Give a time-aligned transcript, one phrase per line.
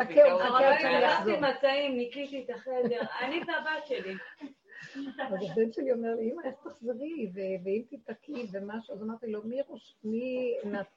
[0.00, 1.34] חכה, הוא מחכה עד יחזור.
[1.34, 4.14] הלכתי מצעים, ניקיתי את החדר, אני והבת שלי.
[5.18, 7.30] אז הבן שלי אומר לי, אמא, איך תחזרי,
[7.64, 9.42] ואם תתקי ומשהו, אז אמרתי לו,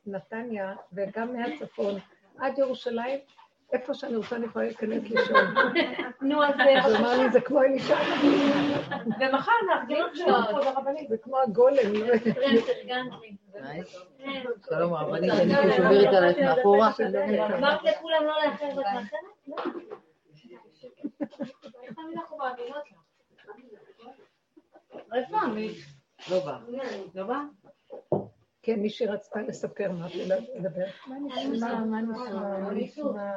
[0.06, 1.96] מנתניה וגם מהצפון
[2.38, 3.20] עד ירושלים,
[3.72, 5.46] איפה שאני רוצה אני יכולה להיכנס לישון.
[6.30, 7.98] נו, אז אז הוא אמר לי, זה כמו אלישע,
[9.20, 10.66] ומחר נחזיר שעות.
[11.10, 11.94] זה כמו הגולם.
[11.94, 12.18] לא.
[14.18, 14.42] כן.
[14.70, 16.92] שלום הרבנית, אני פה שומרת עלייך מאחורה.
[17.58, 19.20] אמרת לכולם לא לאחר ואת מאחרת?
[19.48, 19.56] לא.
[25.44, 25.78] עמית?
[26.32, 26.58] לא בא.
[27.16, 27.40] לא בא?
[28.62, 30.22] כן, מישהי רצתה לספר משהו,
[30.56, 30.86] לדבר.
[31.08, 33.36] מה נשמע, מה נשמע, מה נשמע.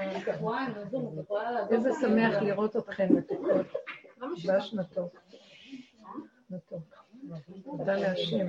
[1.70, 3.66] איזה שמח לראות אתכן מתוקות.
[4.44, 5.20] דש מתוק.
[6.50, 7.02] מתוק.
[7.64, 8.46] תודה להשם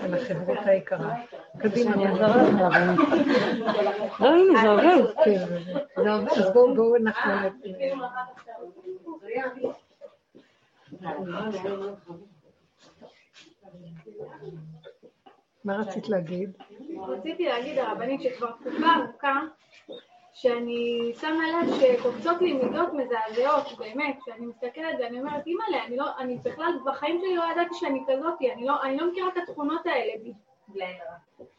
[0.00, 1.14] על החברות היקרה.
[1.58, 2.60] קדימה, רבנית.
[4.20, 5.14] לא, הנה, זה עובד.
[5.24, 5.46] כן,
[5.96, 6.28] זה עובד.
[6.28, 7.30] אז בואו, אנחנו...
[15.66, 16.50] מה רצית להגיד?
[17.08, 19.40] רציתי להגיד, הרבנית, שכבר תקופה ארוכה,
[20.34, 26.04] שאני שמה לב שקופצות לי מידות מזעזעות, באמת, כשאני מסתכלת ואני אומרת, אימא'לה, אני לא,
[26.18, 29.86] אני בכלל, בחיים שלי לא ידעתי שאני כזאתי, אני לא, אני לא מכירה את התכונות
[29.86, 30.32] האלה בי.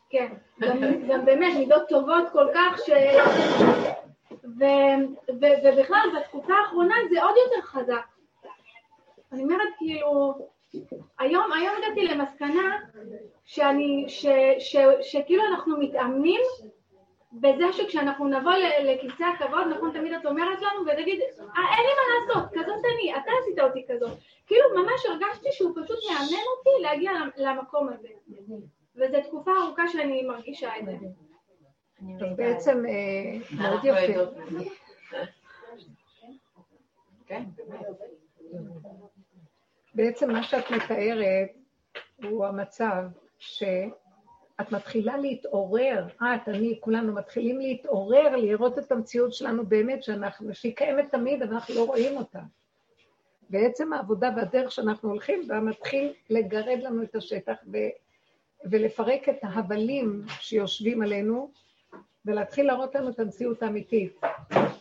[0.09, 0.77] כן, גם,
[1.09, 2.89] גם באמת מידות טובות כל כך, ש...
[4.59, 4.63] ו,
[5.41, 8.05] ו, ובכלל, בתקופה האחרונה זה עוד יותר חזק.
[9.31, 10.33] אני אומרת, כאילו,
[11.19, 12.79] היום, היום הגעתי למסקנה
[13.45, 14.25] שאני, ש,
[14.59, 16.41] ש, שכאילו אנחנו מתאמנים
[17.33, 18.51] בזה שכשאנחנו נבוא
[18.83, 23.15] לכיסא הכבוד, נכון, תמיד את אומרת לנו, ותגיד, אה, אין לי מה לעשות, כזאת אני,
[23.15, 24.17] אתה עשית אותי כזאת.
[24.47, 28.07] כאילו, ממש הרגשתי שהוא פשוט מאמן אותי להגיע למקום הזה.
[28.95, 31.07] וזו תקופה ארוכה שאני מרגישה את זה.
[32.25, 34.23] אז בעצם אה, מאוד יפה.
[37.27, 37.43] כן.
[39.97, 41.49] בעצם מה שאת מתארת
[42.23, 43.03] הוא המצב
[43.39, 50.75] שאת מתחילה להתעורר, את, אני, כולנו מתחילים להתעורר, לראות את המציאות שלנו באמת, שאנחנו, שהיא
[50.75, 52.39] קיימת תמיד, אבל אנחנו לא רואים אותה.
[53.49, 57.77] בעצם העבודה והדרך שאנחנו הולכים בה מתחיל לגרד לנו את השטח ו,
[58.71, 61.51] ולפרק את ההבלים שיושבים עלינו,
[62.25, 64.19] ולהתחיל להראות לנו את המציאות האמיתית.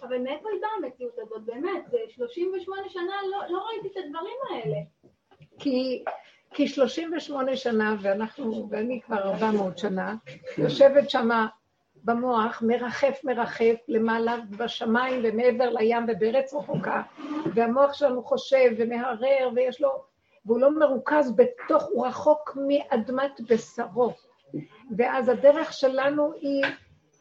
[0.03, 1.43] אבל מאיפה היא באה המציאות הזאת?
[1.45, 4.77] באמת, זה 38 שנה לא, לא ראיתי את הדברים האלה.
[5.59, 6.05] כי,
[6.51, 10.15] כי 38 שנה, ואנחנו, ואני כבר 400 שנה,
[10.59, 11.47] יושבת שמה
[12.05, 17.03] במוח, מרחף מרחף למעלה בשמיים ומעבר לים ובארץ רחוקה,
[17.55, 19.91] והמוח שלנו חושב ומהרהר ויש לו,
[20.47, 24.13] והוא לא מרוכז בתוך, הוא רחוק מאדמת בשרו.
[24.97, 26.65] ואז הדרך שלנו היא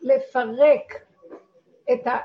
[0.02, 0.94] לפרק
[1.94, 2.18] את ה...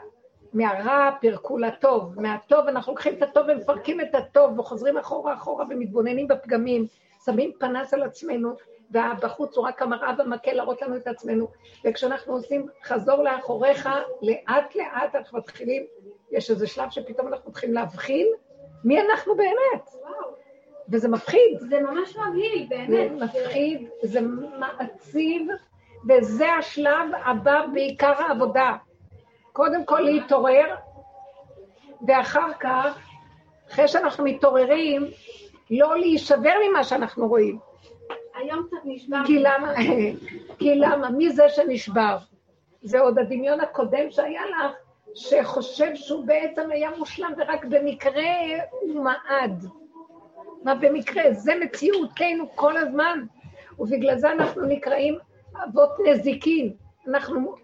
[0.52, 6.28] מהרע פירקו לטוב, מהטוב אנחנו לוקחים את הטוב ומפרקים את הטוב וחוזרים אחורה אחורה ומתבוננים
[6.28, 6.86] בפגמים,
[7.24, 8.54] שמים פנס על עצמנו
[8.90, 11.48] והבחוץ הוא רק המראה במקל להראות לנו את עצמנו.
[11.84, 13.88] וכשאנחנו עושים חזור לאחוריך,
[14.22, 15.82] לאט לאט אנחנו מתחילים,
[16.30, 18.26] יש איזה שלב שפתאום אנחנו מתחילים להבחין
[18.84, 19.90] מי אנחנו באמת.
[20.88, 23.10] וזה מפחיד, זה ממש מבהיל, זה באמת.
[23.22, 24.20] מפחיד, זה
[24.58, 25.48] מעציב
[26.08, 28.76] וזה השלב הבא בעיקר העבודה.
[29.52, 30.74] קודם כל להתעורר,
[32.08, 32.98] ואחר כך,
[33.70, 35.06] אחרי שאנחנו מתעוררים,
[35.70, 37.58] לא להישבר ממה שאנחנו רואים.
[38.34, 39.16] היום קצת נשבר.
[39.26, 39.74] כי למה?
[40.58, 41.10] כי למה?
[41.10, 42.16] מי זה שנשבר?
[42.82, 44.72] זה עוד הדמיון הקודם שהיה לך,
[45.14, 48.32] שחושב שהוא בעצם היה מושלם ורק במקרה
[48.70, 49.64] הוא מעד.
[50.64, 51.22] מה במקרה?
[51.32, 53.24] זה מציאות, כן, כל הזמן.
[53.78, 55.18] ובגלל זה אנחנו נקראים
[55.64, 56.72] אבות נזיקין.
[57.08, 57.54] אנחנו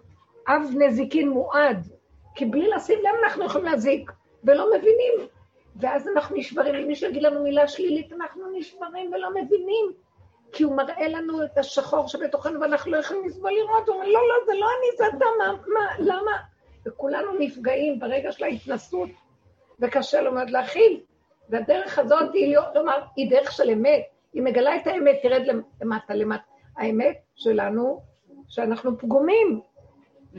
[0.49, 1.89] אב נזיקין מועד,
[2.35, 4.13] כי בלי לשים לב אנחנו יכולים להזיק,
[4.45, 5.29] ולא מבינים.
[5.81, 9.93] ואז אנחנו נשברים, אם מישהו יגיד לנו מילה שלילית, אנחנו נשברים ולא מבינים.
[10.53, 14.29] כי הוא מראה לנו את השחור שבתוכנו ואנחנו לא יכולים לסבול לראות, הוא אומר, לא,
[14.29, 16.37] לא, זה לא אני, זה אתה, מה, מה, למה?
[16.87, 19.09] וכולנו נפגעים ברגע של ההתנסות,
[19.81, 21.01] וקשה לו מאוד להכיל.
[21.49, 25.43] והדרך הזאת היא לומר, היא דרך של אמת, היא מגלה את האמת, תרד
[25.81, 26.43] למטה למטה.
[26.77, 28.03] האמת שלנו,
[28.49, 29.61] שאנחנו פגומים,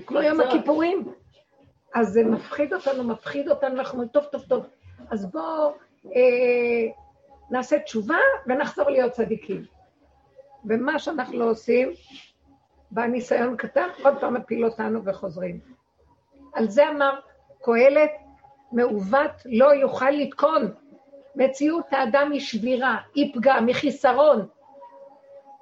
[0.06, 1.14] כמו יום הכיפורים.
[1.96, 4.66] אז זה מפחיד אותנו, מפחיד אותנו, אנחנו אומרים, טוב, טוב, טוב.
[5.10, 5.74] אז בואו
[6.06, 6.92] אה,
[7.50, 8.18] נעשה תשובה
[8.48, 9.66] ונחזור להיות צדיקים.
[10.66, 11.92] ומה שאנחנו לא עושים,
[12.92, 15.60] בא ניסיון קטן, עוד פעם מפיל אותנו וחוזרים.
[16.54, 17.20] על זה אמר
[17.62, 18.12] קהלת,
[18.72, 20.74] מעוות לא יוכל לתקון.
[21.36, 24.48] מציאות האדם היא שבירה, היא פגם, היא חיסרון.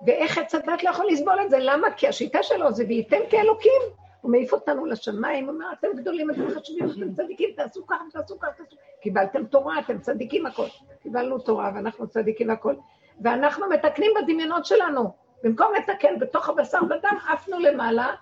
[0.06, 1.58] ואיך עץ לא יכול לסבול את זה?
[1.60, 1.92] למה?
[1.92, 3.81] כי השיטה שלו זה וייתם כאלוקים.
[4.25, 8.39] הוא מעיף אותנו לשמיים, הוא אומר, אתם גדולים, אתם חשובים, אתם צדיקים, תעשו ככה, תעשו
[8.39, 8.75] ככה, תעשו...
[9.01, 10.66] קיבלתם תורה, אתם צדיקים הכל.
[11.04, 12.75] קיבלנו תורה ואנחנו צדיקים הכל.
[13.22, 15.13] ואנחנו מתקנים בדמיונות שלנו.
[15.44, 18.16] במקום לתקן בתוך הבשר ודם, עפנו למעלה,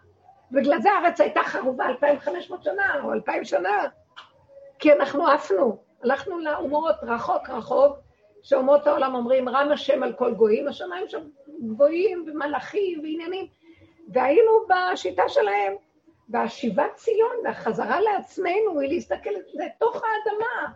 [0.51, 3.83] בגלל זה הארץ הייתה חרובה 2,500 שנה או 2,000 שנה,
[4.79, 7.97] כי אנחנו עפנו, הלכנו לאומות רחוק רחוק,
[8.41, 11.21] שאומות העולם אומרים, רם השם על כל גויים, השמיים שם
[11.67, 13.47] גבוהים ומלאכים ועניינים,
[14.13, 15.73] והיינו בשיטה שלהם,
[16.29, 20.73] והשיבת ציון והחזרה לעצמנו היא להסתכל לתוך האדמה.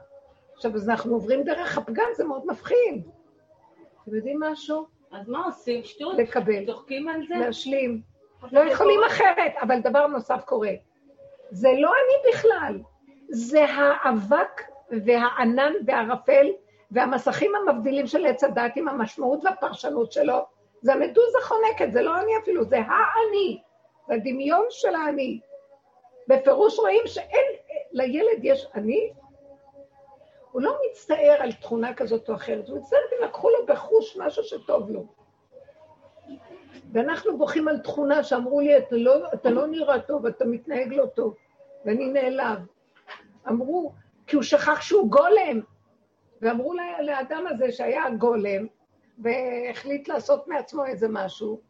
[0.55, 3.07] עכשיו, אז אנחנו עוברים דרך הפגם, זה מאוד מפחיד.
[4.03, 4.85] אתם יודעים משהו?
[5.11, 5.83] אז מה עושים?
[5.83, 6.17] שטות?
[6.17, 6.65] לקבל.
[6.65, 7.35] צוחקים על זה?
[7.35, 8.01] להשלים.
[8.51, 10.71] לא יכולים אחרת, אבל דבר נוסף קורה.
[11.51, 12.79] זה לא אני בכלל,
[13.29, 14.61] זה האבק
[15.05, 16.47] והענן והערפל
[16.91, 20.45] והמסכים המבדילים של עץ הדת עם המשמעות והפרשנות שלו.
[20.81, 23.61] זה המדוזה חונקת, זה לא אני אפילו, זה האני,
[24.07, 25.39] זה הדמיון של האני.
[26.27, 27.45] בפירוש רואים שאין,
[27.91, 29.11] לילד יש אני,
[30.51, 34.43] הוא לא מצטער על תכונה כזאת או אחרת, הוא מצטער אם לקחו לו בחוש משהו
[34.43, 35.05] שטוב לו.
[36.91, 41.05] ואנחנו בוכים על תכונה שאמרו לי, אתה לא, אתה לא נראה טוב, אתה מתנהג לא
[41.05, 41.35] טוב,
[41.85, 42.59] ואני נעלב.
[43.47, 43.93] אמרו,
[44.27, 45.61] כי הוא שכח שהוא גולם,
[46.41, 48.67] ואמרו לאדם הזה שהיה גולם,
[49.17, 51.61] והחליט לעשות מעצמו איזה משהו,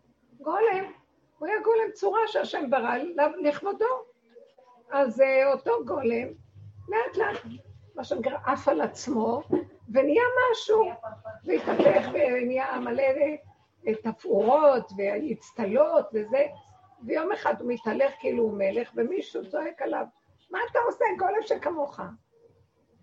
[0.41, 0.91] גולם,
[1.37, 2.97] הוא היה גולם צורה שהשם ברא
[3.41, 3.85] לכבודו.
[4.91, 6.27] אז אה, אותו גולם,
[6.89, 7.41] לאט לאט,
[7.95, 9.41] מה שנקרא, עף על עצמו,
[9.93, 10.91] ונהיה משהו,
[11.45, 13.03] והתהפך ונהיה מלא
[14.03, 16.45] תפאורות ואצטלות וזה,
[17.05, 20.05] ויום אחד הוא מתהלך כאילו הוא מלך, ומישהו צועק עליו,
[20.51, 21.99] מה אתה עושה, גולם שכמוך?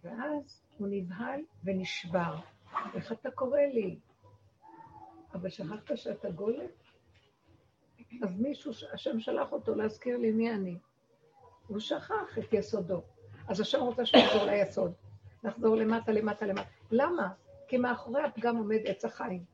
[0.04, 2.34] ואז הוא נבהל ונשבר.
[2.94, 3.98] איך אתה קורא לי?
[5.34, 6.66] אבל שכחת שאתה גולם?
[8.22, 10.78] אז מישהו, השם שלח אותו להזכיר לי מי אני.
[11.66, 13.02] הוא שכח את יסודו.
[13.48, 14.92] אז השם רוצה שנחזור ליסוד.
[15.44, 16.68] נחזור למטה, למטה, למטה.
[16.90, 17.28] למה?
[17.68, 19.44] כי מאחורי הפגם עומד עץ החיים.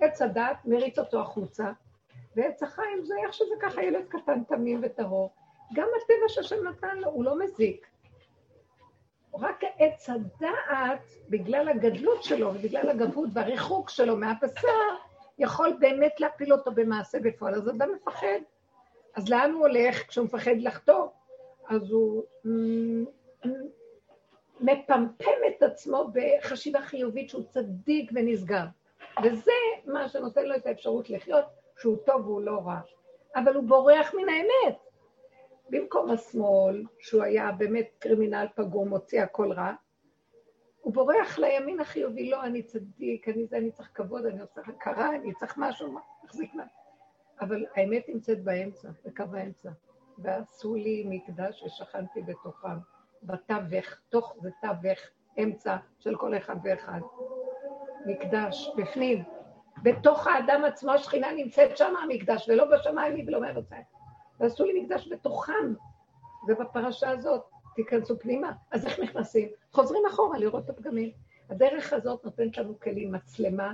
[0.00, 1.72] עץ הדת מריץ אותו החוצה,
[2.36, 5.34] ועץ החיים זה איך שזה ככה ילד קטן, תמים וטהור.
[5.74, 7.86] גם הטבע שהשם נתן לו, הוא לא מזיק.
[9.34, 14.68] רק עץ הדעת, בגלל הגדלות שלו ובגלל הגבות והריחוק שלו מהבשר,
[15.38, 17.54] יכול באמת להפיל אותו במעשה בפועל.
[17.54, 18.38] אז אדם מפחד.
[19.14, 21.06] אז לאן הוא הולך כשהוא מפחד לחטוא?
[21.68, 22.22] אז הוא
[24.60, 28.64] מפמפם את עצמו בחשיבה חיובית שהוא צדיק ונסגר.
[29.24, 29.52] וזה
[29.84, 31.44] מה שנותן לו את האפשרות לחיות,
[31.80, 32.80] שהוא טוב והוא לא רע.
[33.36, 34.78] אבל הוא בורח מן האמת.
[35.70, 39.72] במקום השמאל, שהוא היה באמת קרימינל פגום, מוציא הכל רע,
[40.88, 45.16] הוא בורח לימין החיובי, לא, אני צדיק, אני זה, אני צריך כבוד, אני צריך הכרה,
[45.16, 46.62] אני צריך משהו, מחזיק מה...
[47.40, 49.70] אבל האמת נמצאת באמצע, בקו האמצע.
[50.18, 52.78] ועשו לי מקדש ושכנתי בתוכם,
[53.22, 54.98] בתווך, תוך זה תווך,
[55.42, 57.00] אמצע של כל אחד ואחד.
[58.06, 59.24] מקדש, בפנים.
[59.82, 63.70] בתוך האדם עצמו השכינה נמצאת שם המקדש, ולא בשמיים ולא מארץ
[64.40, 65.74] ועשו לי מקדש בתוכם.
[66.48, 67.42] ובפרשה הזאת,
[67.78, 68.52] תיכנסו פנימה.
[68.70, 69.48] אז איך נכנסים?
[69.72, 71.10] חוזרים אחורה לראות את הפגמים.
[71.50, 73.72] הדרך הזאת נותנת לנו כלים, מצלמה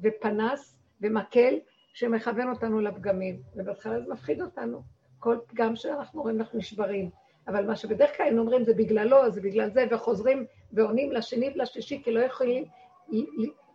[0.00, 1.54] ופנס ומקל
[1.94, 3.42] שמכוון אותנו לפגמים.
[3.56, 4.82] ובהתחלה זה מפחיד אותנו.
[5.18, 7.10] כל פגם שאנחנו רואים אנחנו נשברים.
[7.48, 12.02] אבל מה שבדרך כלל היינו אומרים זה בגללו, זה בגלל זה, וחוזרים ועונים לשני ולשלישי,
[12.04, 12.64] כי לא יכולים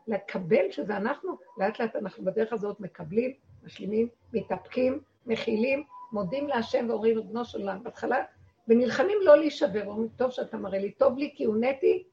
[0.07, 3.33] לקבל שזה אנחנו, לאט לאט אנחנו בדרך הזאת מקבלים,
[3.63, 7.83] משלימים, מתאפקים, מכילים, מודים להשם ואומרים, בנו של עולם.
[7.83, 8.17] בהתחלה,
[8.69, 12.03] ונלחמים לא להישבר, אומרים, טוב שאתה מראה לי, טוב לי כי הונאתי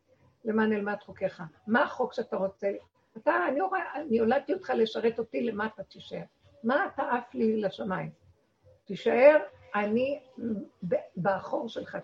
[0.44, 1.42] למען אלמד חוקיך.
[1.66, 2.72] מה החוק שאתה רוצה?
[3.16, 3.60] אתה, אני,
[3.94, 6.22] אני הולדתי אותך לשרת אותי, למה אתה תישאר?
[6.64, 8.10] מה אתה עף לי לשמיים?
[8.84, 9.38] תישאר,
[9.74, 10.20] אני
[11.16, 11.98] באחור שלך,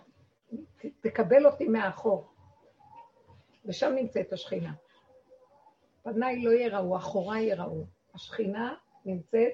[1.00, 2.28] תקבל אותי מהאחור.
[3.64, 4.73] ושם נמצאת השכינה.
[6.02, 7.85] פניי לא יראו, אחוריי יראו.
[8.14, 9.52] השכינה נמצאת,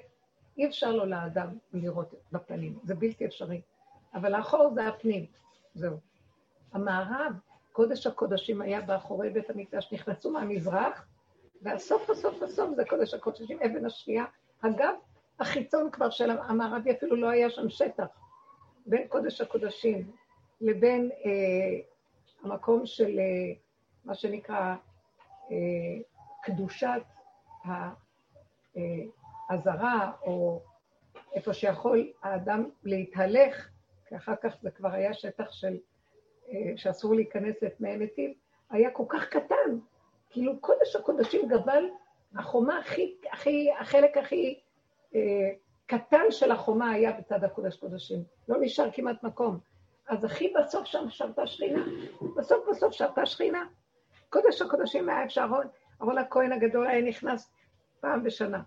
[0.57, 3.61] אי אפשר לו לאדם לראות בפנים, זה בלתי אפשרי.
[4.13, 5.25] אבל האחור זה הפנים,
[5.73, 5.97] זהו.
[6.73, 7.33] המערב,
[7.71, 11.05] קודש הקודשים היה באחורי בית המקדש, נכנסו מהמזרח,
[11.61, 14.25] והסוף הסוף הסוף זה קודש הקודשים, אבן השנייה.
[14.61, 14.93] אגב,
[15.39, 18.05] החיצון כבר של המערבי אפילו לא היה שם שטח.
[18.85, 20.11] בין קודש הקודשים
[20.61, 21.79] לבין אה,
[22.43, 23.53] המקום של אה,
[24.05, 24.75] מה שנקרא
[25.51, 25.55] אה,
[26.43, 27.01] קדושת
[29.49, 30.61] הזרה, או
[31.33, 33.69] איפה שיכול האדם להתהלך,
[34.09, 35.77] כי אחר כך זה כבר היה שטח של,
[36.75, 38.33] שאסור להיכנס לתנאי מתים,
[38.69, 39.79] היה כל כך קטן,
[40.29, 41.85] כאילו קודש הקודשים גבל,
[42.35, 44.59] החומה הכי, הכי, החלק הכי
[45.15, 45.49] אה,
[45.85, 48.23] קטן של החומה היה בצד הקודש קודשים.
[48.49, 49.59] לא נשאר כמעט מקום.
[50.07, 51.85] אז הכי בסוף שם שרתה שכינה.
[52.35, 53.65] בסוף בסוף שרתה שכינה.
[54.29, 55.45] קודש הקודשים היה אפשר,
[56.01, 57.51] אהרון הכהן הגדול היה נכנס
[57.99, 58.61] פעם בשנה.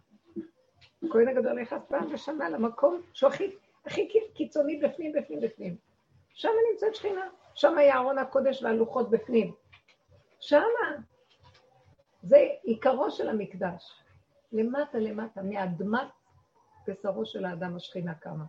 [1.04, 3.50] הכהן הגדול נכנס פעם בשנה למקום שהוא הכי,
[3.86, 5.76] הכי קיצוני בפנים, בפנים, בפנים.
[6.34, 7.28] שם נמצאת שכינה.
[7.54, 9.52] שם היה ארון הקודש והלוחות בפנים.
[10.40, 10.96] שמה.
[12.22, 14.02] זה עיקרו של המקדש.
[14.52, 16.08] למטה למטה, מאדמת
[16.86, 18.44] בשרו של האדם השכינה קמה.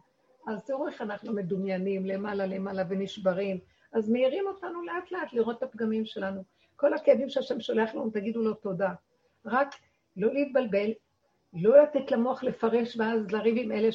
[0.47, 3.59] אז תראו איך אנחנו מדומיינים למעלה למעלה ונשברים.
[3.93, 6.43] אז מעירים אותנו לאט לאט לראות את הפגמים שלנו.
[6.75, 8.93] כל הכאבים שהשם שולח לנו, תגידו לו תודה.
[9.45, 9.75] רק
[10.17, 10.91] לא להתבלבל,
[11.53, 13.91] לא לתת למוח לפרש ואז לריב עם אלה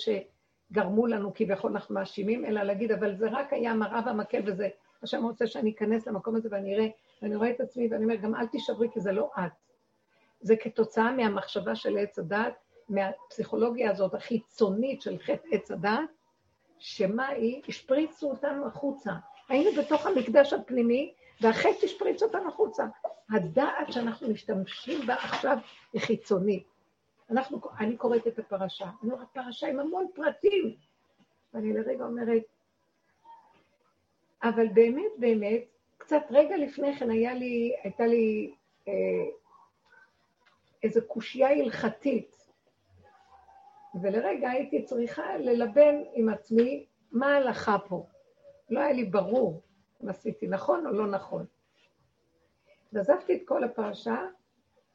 [0.70, 4.68] שגרמו לנו, כביכול אנחנו מאשימים, אלא להגיד, אבל זה רק היה מראה והמקל וזה.
[5.02, 6.86] השם רוצה שאני אכנס למקום הזה ואני אראה,
[7.22, 9.52] ואני רואה את עצמי ואני אומר, גם אל תישברי כי זה לא את.
[10.40, 12.54] זה כתוצאה מהמחשבה של עץ הדת,
[12.88, 16.00] מהפסיכולוגיה הזאת החיצונית של חטא עץ הדת,
[16.78, 17.62] שמה היא?
[17.68, 19.12] השפריצו אותנו החוצה.
[19.48, 22.84] היינו בתוך המקדש הפנימי, והחטא השפריץ אותנו החוצה.
[23.30, 25.58] הדעת שאנחנו משתמשים בה עכשיו
[25.92, 26.77] היא חיצונית.
[27.30, 30.76] אנחנו, אני קוראת את הפרשה, אני רואה פרשה עם המון פרטים,
[31.54, 32.42] ואני לרגע אומרת,
[34.42, 35.62] אבל באמת, באמת,
[35.98, 38.54] קצת רגע לפני כן היה לי, הייתה לי
[38.88, 38.92] אה,
[40.82, 42.36] איזו קושייה הלכתית,
[44.02, 48.06] ולרגע הייתי צריכה ללבן עם עצמי מה ההלכה פה.
[48.70, 49.62] לא היה לי ברור
[50.02, 51.46] אם עשיתי נכון או לא נכון.
[52.92, 54.26] ועזבתי את כל הפרשה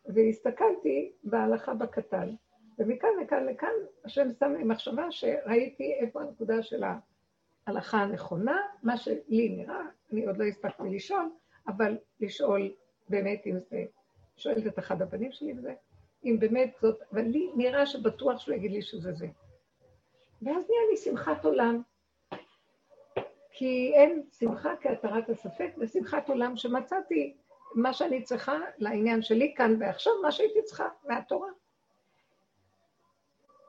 [0.05, 2.35] והסתכלתי בהלכה בקטן.
[2.79, 3.73] ומכאן לכאן לכאן
[4.05, 6.83] השם שם לי מחשבה שראיתי איפה הנקודה של
[7.67, 9.81] ההלכה הנכונה, מה שלי נראה,
[10.11, 11.29] אני עוד לא הספקתי לשאול,
[11.67, 12.73] אבל לשאול
[13.09, 13.85] באמת אם זה,
[14.37, 15.73] שואלת את אחד הבנים שלי וזה,
[16.25, 19.27] אם באמת זאת, אבל לי נראה שבטוח שהוא יגיד לי שזה זה.
[20.41, 21.81] ואז נהיה לי שמחת עולם.
[23.55, 27.37] כי אין שמחה כהתרת הספק, ושמחת עולם שמצאתי
[27.75, 31.49] מה שאני צריכה לעניין שלי כאן ועכשיו, מה שהייתי צריכה מהתורה.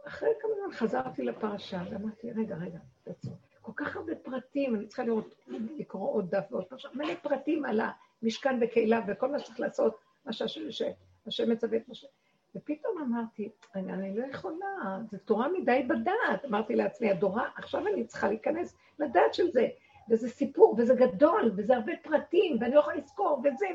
[0.07, 3.35] אחרי כמה זמן חזרתי לפרשה, ואמרתי, רגע, רגע, תעצור.
[3.61, 7.81] כל כך הרבה פרטים, אני צריכה לראות, לקרוא עוד דף ועוד פרשה, מלא פרטים על
[8.23, 12.07] המשכן וקהילה וכל מה שצריך לעשות, מה שהשם מצווה את משה.
[12.55, 16.45] ופתאום אמרתי, אני, אני לא יכולה, זו תורה מדי בדעת.
[16.45, 19.69] אמרתי לעצמי, הדורה, עכשיו אני צריכה להיכנס לדעת של זה.
[20.11, 23.67] וזה סיפור, וזה גדול, וזה הרבה פרטים, ואני לא יכולה לזכור, וזה,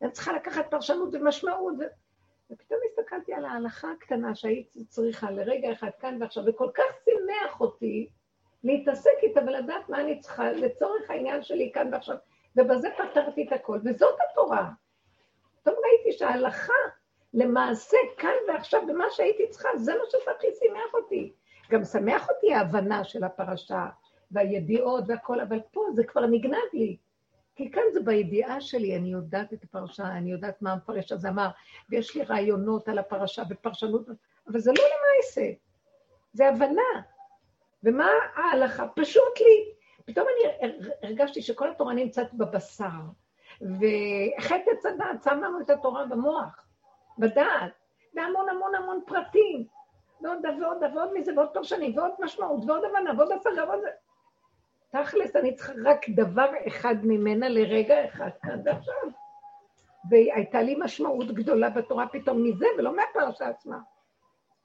[0.00, 1.74] ואני צריכה לקחת פרשנות ומשמעות.
[1.78, 1.82] ו...
[2.50, 8.08] ופתאום הסתכלתי על ההלכה הקטנה שהייתי צריכה לרגע אחד כאן ועכשיו, וכל כך שימח אותי
[8.64, 12.16] להתעסק איתה ולדעת מה אני צריכה לצורך העניין שלי כאן ועכשיו,
[12.56, 14.70] ובזה פתרתי את הכל, וזאת התורה.
[15.62, 16.72] פתאום ראיתי שההלכה
[17.34, 21.32] למעשה, כאן ועכשיו, במה שהייתי צריכה, זה מה שהכי שימח אותי.
[21.70, 23.86] גם שמח אותי ההבנה של הפרשה,
[24.30, 26.96] והידיעות והכל, אבל פה זה כבר נגנב לי.
[27.56, 31.48] כי כאן זה בידיעה שלי, אני יודעת את הפרשה, אני יודעת מה המפרש הזה אמר,
[31.90, 34.06] ויש לי רעיונות על הפרשה ופרשנות,
[34.48, 35.52] אבל זה לא למעשה,
[36.32, 37.02] זה הבנה.
[37.82, 38.88] ומה ההלכה?
[38.88, 39.72] פשוט לי.
[40.04, 43.00] פתאום אני הרגשתי שכל התורה נמצאת בבשר,
[43.60, 46.66] וחטא הדעת שם לנו את התורה במוח.
[47.18, 47.72] בדעת,
[48.14, 49.66] והמון המון המון פרטים,
[50.20, 53.80] ועוד ועוד ועוד מזה, ועוד פרשנים, ועוד משמעות, ועוד הבנה, ועוד השגה, ועוד.
[54.88, 58.94] תכלס, אני צריכה רק דבר אחד ממנה לרגע אחד כאן ועכשיו.
[60.10, 63.78] והייתה לי משמעות גדולה בתורה פתאום מזה, ולא מהפרשה עצמה.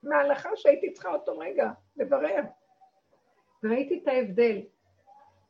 [0.03, 2.41] מההלכה שהייתי צריכה אותו רגע לברר.
[3.63, 4.61] וראיתי את ההבדל.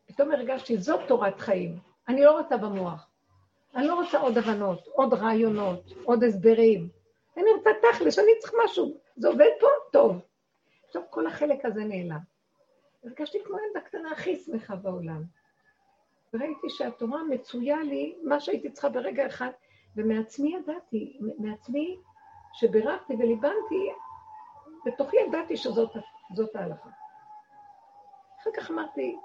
[0.05, 1.77] פתאום הרגשתי, זאת תורת חיים.
[2.07, 3.09] אני לא רוצה במוח.
[3.75, 6.89] אני לא רוצה עוד הבנות, עוד רעיונות, עוד הסברים.
[7.37, 8.97] אני רוצה תכלס, אני צריך משהו.
[9.15, 9.67] זה עובד פה?
[9.91, 10.21] טוב.
[10.87, 12.30] עכשיו כל החלק הזה נעלם.
[13.03, 15.23] הרגשתי כמו ילדה קטנה הכי שמחה בעולם.
[16.33, 19.49] וראיתי שהתורה מצויה לי מה שהייתי צריכה ברגע אחד,
[19.95, 21.97] ומעצמי ידעתי, מעצמי
[22.53, 23.91] שבירכתי וליבנתי,
[24.85, 26.89] בתוכי ידעתי שזאת ההלכה.
[28.41, 29.17] אחר כך אמרתי,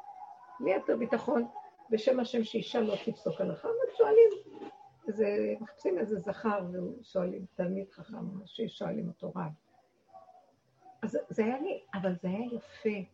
[0.60, 1.48] לי יותר ביטחון,
[1.90, 4.30] בשם השם שאישה לא תפסוק הלכה, אבל שואלים,
[5.08, 6.66] איזה, מחפשים איזה זכר
[7.00, 8.16] ושואלים, תלמיד חכם,
[8.46, 9.52] ששואלים אותו רב.
[11.02, 13.10] אז זה היה לי, אבל זה היה יפה,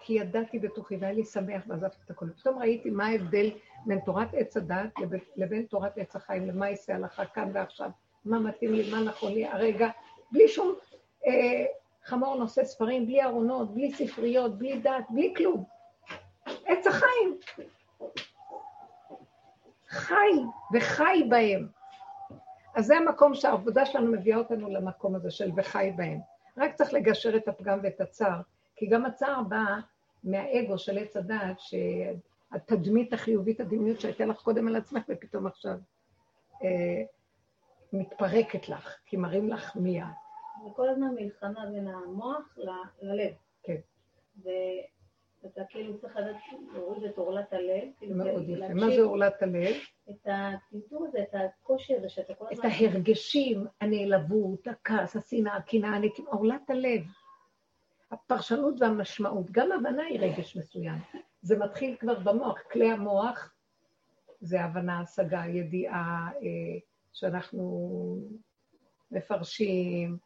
[0.00, 2.32] כי ידעתי בתוכי והיה לי שמח ועזבתי את הכול.
[2.40, 3.50] פתאום ראיתי מה ההבדל
[3.86, 4.90] בין תורת עץ הדת
[5.36, 7.90] לבין תורת עץ החיים, למה יעשה הלכה כאן ועכשיו,
[8.24, 9.88] מה מתאים לי, מה נכון לי הרגע,
[10.32, 10.74] בלי שום
[11.26, 11.64] אה,
[12.04, 15.64] חמור נושא ספרים, בלי ארונות, בלי ספריות, בלי דת, בלי כלום.
[16.66, 17.38] עץ החיים.
[19.88, 20.30] חי
[20.74, 21.68] וחי בהם.
[22.74, 26.18] אז זה המקום שהעבודה שלנו מביאה אותנו למקום הזה של וחי בהם.
[26.56, 28.40] רק צריך לגשר את הפגם ואת הצער,
[28.80, 29.64] כי גם הצער בא
[30.24, 35.78] מהאגו של עץ הדעת, שהתדמית החיובית, הדמיונית שהייתה לך קודם על עצמך, ופתאום עכשיו
[36.64, 37.02] אה,
[37.92, 40.04] מתפרקת לך, כי מראים לך מיד.
[40.64, 43.32] זה כל הזמן מלחמה בין המוח ל- ללב.
[43.62, 43.76] כן.
[44.42, 46.36] ואתה כאילו צריך לדעת
[46.72, 47.88] להוריד את עורלת הלב.
[47.98, 48.74] כאילו, מאוד יפה.
[48.74, 49.74] מה זה עורלת הלב?
[50.10, 52.70] את הטמטום הזה, את הקושי הזה שאתה כל את הזמן...
[52.70, 57.02] ההרגשים, הנעלבות, הכעס, השנאה, הקנאה, עורלת הלב.
[58.10, 60.98] הפרשנות והמשמעות, גם הבנה היא רגש מסוים.
[61.42, 63.54] זה מתחיל כבר במוח, כלי המוח
[64.40, 66.78] זה הבנה, השגה, ידיעה, אה,
[67.12, 68.18] שאנחנו
[69.10, 70.18] מפרשים,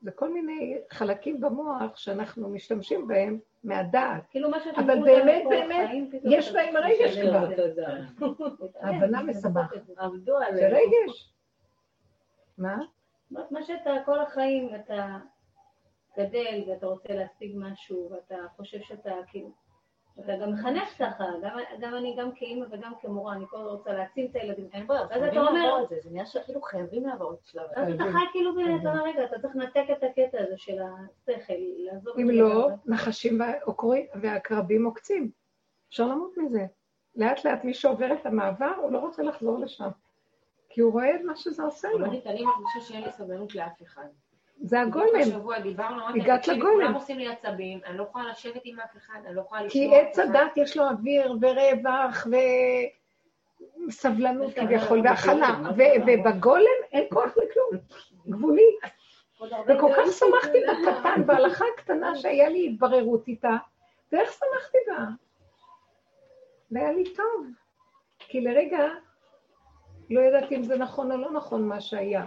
[0.00, 4.22] זה כל מיני חלקים במוח שאנחנו משתמשים בהם מהדעת.
[4.30, 5.90] כאילו מה שאתם אבל באמת, באמת,
[6.24, 7.48] יש בהם רגש כבר.
[8.82, 9.72] ההבנה כן, מסבך.
[9.76, 10.68] את זה.
[10.68, 11.32] רגש.
[12.58, 12.78] מה
[13.30, 15.18] מה שאתה כל החיים, אתה
[16.18, 19.50] גדל ואתה רוצה להשיג משהו, ואתה חושב שאתה כאילו,
[20.20, 23.92] אתה גם מחנך ככה, גם, גם אני, גם כאימא וגם כמורה, אני כל הזמן רוצה
[23.92, 24.68] להעצים את הילדים.
[24.72, 27.66] אין ברירה, אז אתה אומר- זה, זה נהיה שכאילו חייבים לעבור את שלב.
[27.76, 30.78] אז אתה חי כאילו, ב- אתה אומר, רגע, אתה צריך לנתק את הקטע הזה של
[30.82, 32.68] השכל, לעזוב אם לא.
[32.86, 33.40] נחשים
[34.22, 35.30] והעקרבים עוקצים.
[35.88, 36.66] אפשר למות מזה.
[37.16, 39.88] לאט לאט מי שעובר את המעבר, הוא לא רוצה לחזור לשם.
[40.70, 42.06] כי הוא רואה את מה שזה עושה לו.
[42.06, 44.06] אני מרגישה שאין לי סבלנות לאף אחד.
[44.60, 45.20] זה הגולם.
[45.20, 46.72] השבוע דיברנו, הגעת לגולם.
[46.74, 49.84] כולם עושים לי עצבים, אני לא יכולה לשבת עם אף אחד, אני לא יכולה לשמוע
[49.84, 50.18] כי עץ.
[50.18, 52.26] הדת יש לו אוויר ורווח
[53.88, 55.48] וסבלנות כביכול והכלה.
[55.76, 57.82] ו- ובגולם אין כוח לכלום.
[58.28, 58.76] גבולי.
[59.40, 60.58] וכל כך שמחתי.
[60.68, 63.56] בקטן, בהלכה הקטנה שהיה לי התבררות איתה,
[64.12, 65.04] ואיך שמחתי בה.
[66.70, 67.46] והיה לי טוב.
[68.18, 68.88] כי לרגע
[70.10, 72.24] לא ידעתי אם זה נכון או לא נכון מה שהיה.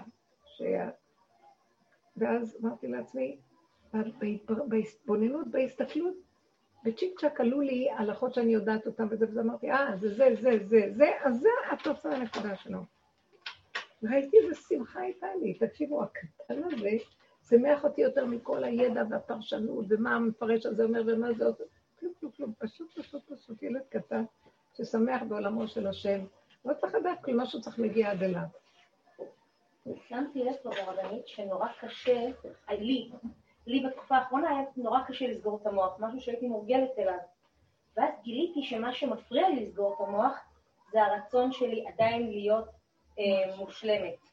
[2.18, 3.38] ואז אמרתי לעצמי,
[4.68, 6.16] בהתבוננות, בהסתכלות,
[6.84, 10.58] בצ'יק צ'אק עלו לי הלכות שאני יודעת אותן וזה, וזה אמרתי, אה, זה זה, זה,
[10.68, 12.80] זה, זה, אז זה התוצאה הנקודה שלו.
[14.04, 15.54] ראיתי איזה שמחה הייתה לי.
[15.54, 16.90] תקשיבו, הקטן הזה
[17.50, 21.56] שימח אותי יותר מכל הידע והפרשנות, ומה המפרש הזה אומר ומה זה עוד.
[22.00, 22.54] כלום, כלום, כלום.
[22.60, 24.24] פשוט, פשוט, פשוט ילד קטן
[24.74, 26.20] ששמח בעולמו של השם.
[26.66, 28.46] לא צריך לדעת כלום, משהו צריך להגיע עד אליו.
[30.08, 32.28] שמתי לב פה ברבנית שנורא קשה,
[32.70, 33.10] לי,
[33.68, 37.18] לי בתקופה האחרונה היה נורא קשה לסגור את המוח, משהו שהייתי מורגלת אליו.
[37.98, 40.40] ואז גיליתי שמה שמפריע לי לסגור את המוח
[40.92, 42.66] זה הרצון שלי עדיין להיות
[43.20, 44.30] אה, מושלמת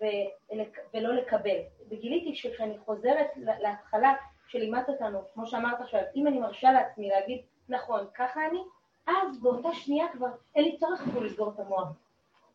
[0.00, 1.58] ולק, ולא לקבל.
[1.90, 4.14] וגיליתי שכשאני חוזרת להתחלה
[4.48, 8.62] שלימדת אותנו, כמו שאמרת עכשיו, אם אני מרשה לעצמי להגיד, נכון, ככה אני,
[9.06, 11.88] אז באותה שנייה כבר אין לי צורך אפילו לסגור את המוח.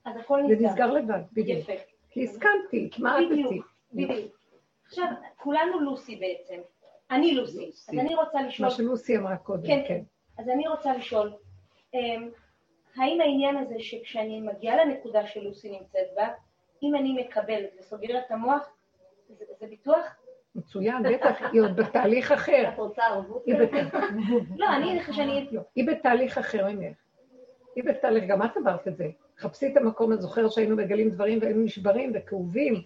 [0.06, 0.70] אז הכל זה נסגר.
[0.70, 1.70] נסגר לבד, בדיוק.
[1.70, 1.93] יפה.
[2.14, 3.26] כי הסכמתי, התמעטתי.
[3.26, 4.38] בדיוק, בדיוק.
[4.86, 5.06] עכשיו,
[5.38, 6.62] כולנו לוסי בעצם.
[7.12, 7.72] אני לוסי.
[7.90, 10.02] אז אני רוצה לשאול, מה שלוסי אמרה קודם, כן, כן.
[10.38, 11.34] אז אני רוצה לשאול,
[11.94, 12.30] אמ,
[12.96, 16.28] האם העניין הזה שכשאני מגיעה לנקודה שלוסי נמצאת בה,
[16.84, 18.70] אם אני מקבלת וסוגרת את המוח,
[19.30, 20.16] זה, זה ביטוח?
[20.56, 22.70] מצוין, בטח, היא עוד בתהליך אחר.
[22.74, 23.46] את רוצה ערבות?
[24.58, 25.48] לא, אני, שאני...
[25.52, 26.98] לא, היא בתהליך אחר ממך.
[27.76, 29.06] היא בתהליך, גם את עברת את זה.
[29.40, 32.82] חפשי את המקום, אני זוכרת שהיינו מגלים דברים והיינו נשברים וכאובים.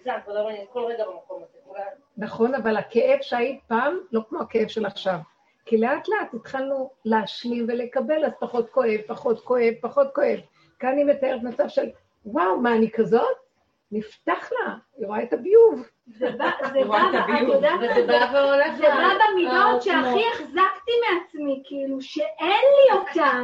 [2.18, 5.18] נכון, אבל הכאב שהיית פעם, לא כמו הכאב של עכשיו.
[5.66, 10.40] כי לאט לאט התחלנו להשלים ולקבל, אז פחות כואב, פחות כואב, פחות כואב.
[10.80, 11.90] כאן היא מתארת מצב של,
[12.26, 13.47] וואו, מה, אני כזאת?
[13.92, 15.88] נפתח לה, היא רואה את הביוב.
[16.08, 17.86] זה בא, זה בא, את יודעת מה?
[17.92, 19.10] וזה בא והולך זה בא.
[19.32, 23.44] במידות שהכי החזקתי מעצמי, כאילו, שאין לי אותם.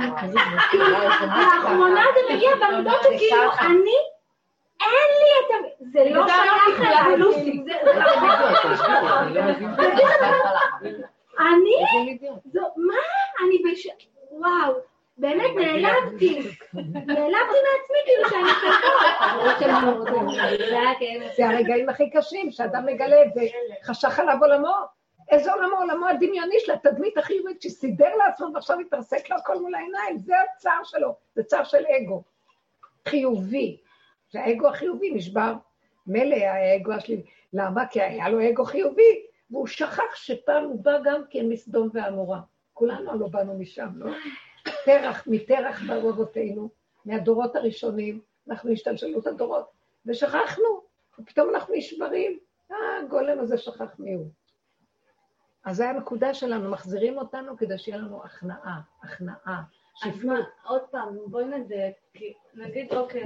[0.69, 3.97] כאילו, לאחרונה זה מגיע במידות שכאילו, אני,
[4.81, 5.85] אין לי את ה...
[5.91, 7.63] זה לא שייך אליי, לוסי.
[11.39, 11.75] אני?
[12.77, 12.95] מה?
[13.43, 13.87] אני בש...
[14.31, 14.73] וואו,
[15.17, 16.39] באמת נעלבתי.
[17.07, 19.59] נעלבתי מעצמי, כאילו שאני כזאת.
[19.59, 19.65] זה
[20.99, 21.31] כאב.
[21.37, 24.75] זה הרגעים הכי קשים, שאדם מגלה וחשך עליו עולמו.
[25.31, 25.75] איזה עולמו?
[25.75, 30.17] עולמו הדמיוני של התדמית החיובית שסידר לעצמו ועכשיו התרסק לו הכל מול העיניים.
[30.17, 32.23] זה הצער שלו, זה צער של אגו.
[33.07, 33.77] חיובי.
[34.31, 35.53] שהאגו החיובי נשבר.
[36.07, 37.23] מילא האגו השלילי.
[37.53, 37.87] למה?
[37.87, 42.39] כי היה לו אגו חיובי, והוא שכח שפעם הוא בא גם כן מסדום ועמורה.
[42.73, 44.11] כולנו לא באנו משם, לא?
[44.85, 46.25] תרח, מתרח באו
[47.05, 49.69] מהדורות הראשונים, אנחנו השתלשלות הדורות,
[50.05, 50.83] ושכחנו,
[51.19, 52.39] ופתאום אנחנו נשברים.
[52.71, 54.27] אה, הגולם הזה שכח מי הוא.
[55.65, 59.63] אז זו הנקודה שלנו, מחזירים אותנו כדי שיהיה לנו הכנעה, הכנעה.
[60.23, 63.23] מה, עוד פעם, בואי נדייק, כי נגיד, אוקיי,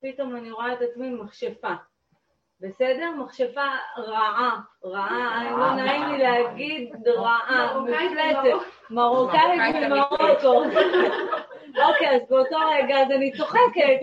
[0.00, 1.74] פתאום אני רואה את עצמי מכשפה.
[2.60, 3.10] בסדר?
[3.18, 3.66] מכשפה
[3.96, 10.64] רעה, רעה, לא נעים לי להגיד רעה, מפלצת, מרוקאית ממרוקו.
[11.88, 14.00] אוקיי, אז באותו רגע אז אני צוחקת,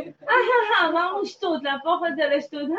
[0.89, 2.70] אמרנו שטות, להפוך את זה לשטות,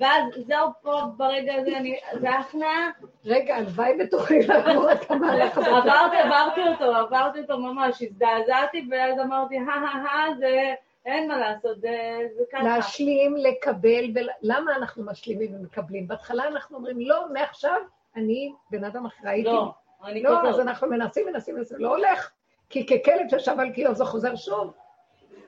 [0.00, 2.90] ואז זהו פה ברגע הזה, אני, זה הכנעה,
[3.26, 5.70] רגע, הלוואי ותוכלי לעבור את המהלך הזה.
[5.70, 10.74] עברתי, עברתי אותו, עברתי אותו ממש, הזדעזעתי, ואז אמרתי, הא זה,
[11.06, 12.62] אין מה לעשות, זה, זה ככה.
[12.62, 16.08] להשלים, לקבל, ולמה אנחנו משלימים ומקבלים?
[16.08, 17.80] בהתחלה אנחנו אומרים, לא, מעכשיו
[18.16, 19.42] אני בן אדם אחראי.
[19.42, 19.72] לא,
[20.04, 20.60] אני לא, אז כזאת.
[20.60, 22.30] אנחנו מנסים, מנסים, מנסים, לא הולך.
[22.68, 24.72] כי ככלב שישב על קיו זה חוזר שוב.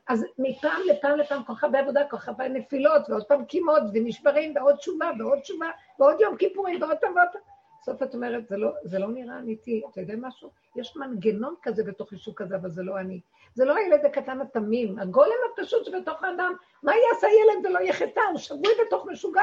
[0.08, 3.82] אז מפעם לפעם לפעם כל כך הרבה עבודה, כל כך הרבה נפילות, ועוד פעם קימות,
[3.94, 7.42] ונשברים, ועוד תשובה, ועוד תשובה, ועוד יום כיפורים, ועוד פעם ועוד פעם.
[7.82, 9.82] בסוף את אומרת, זה לא, זה לא נראה אמיתי.
[9.92, 10.50] אתה יודע משהו?
[10.76, 13.20] יש מנגנון כזה בתוך אישוק כזה, אבל זה לא אני.
[13.54, 16.54] זה לא הילד הקטן התמים, הגולם הפשוט שבתוך האדם.
[16.82, 18.20] מה יעשה ילד ולא יחטא?
[18.30, 19.42] הוא שבוי בתוך משוגע.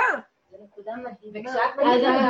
[0.52, 1.52] זו נקודה מדהימה.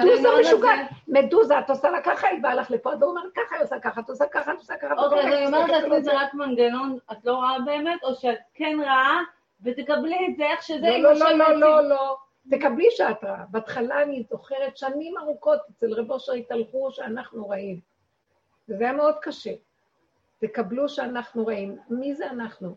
[0.04, 0.80] מדוזה משוגעת.
[1.08, 4.02] מדוזה, את עושה לה ככה, היא באה לך לפה, את אומרת ככה, היא עושה ככה,
[4.02, 4.94] את עושה ככה, את עושה ככה.
[4.98, 8.78] אוקיי, אז אני אומרת לעצמי, זה רק מנגנון, את לא רואה באמת, או שאת כן
[8.82, 9.22] רעה,
[9.63, 11.60] ותקבלי את זה איך שזה, לא, לא, לא, לא.
[11.60, 12.17] לא, לא.
[12.52, 13.46] תקבלי שאת רעה.
[13.50, 17.80] בהתחלה אני זוכרת שנים ארוכות אצל רב אושר התהלכו שאנחנו רעים.
[18.70, 19.52] וזה היה מאוד קשה.
[20.42, 21.78] תקבלו שאנחנו רעים.
[21.90, 22.76] מי זה אנחנו?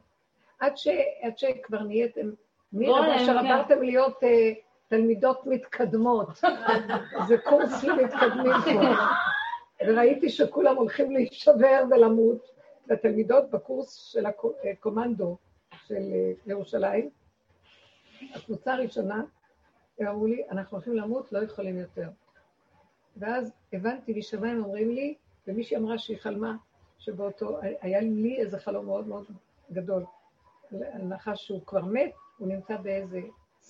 [0.59, 0.89] עד, ש,
[1.23, 2.31] עד שכבר נהייתם,
[2.73, 2.87] מי
[3.27, 3.37] כן.
[3.37, 4.53] עברתם להיות אה,
[4.89, 6.29] תלמידות מתקדמות.
[7.29, 8.81] זה קורס למתקדמים פה.
[9.87, 12.55] וראיתי שכולם הולכים להישבר ולמות.
[12.89, 14.27] והתלמידות בקורס של
[14.73, 15.37] הקומנדו
[15.87, 17.11] של אה, ירושלים,
[18.35, 19.23] הקבוצה הראשונה,
[19.99, 22.09] הם אמרו לי, אנחנו הולכים למות, לא יכולים יותר.
[23.17, 25.15] ואז הבנתי, משמיים אומרים לי,
[25.47, 26.57] ומישהי אמרה שהיא חלמה,
[27.05, 29.25] שבאותו, היה לי איזה חלום מאוד מאוד
[29.73, 30.05] גדול,
[30.71, 33.21] על נחש שהוא כבר מת, הוא נמצא באיזה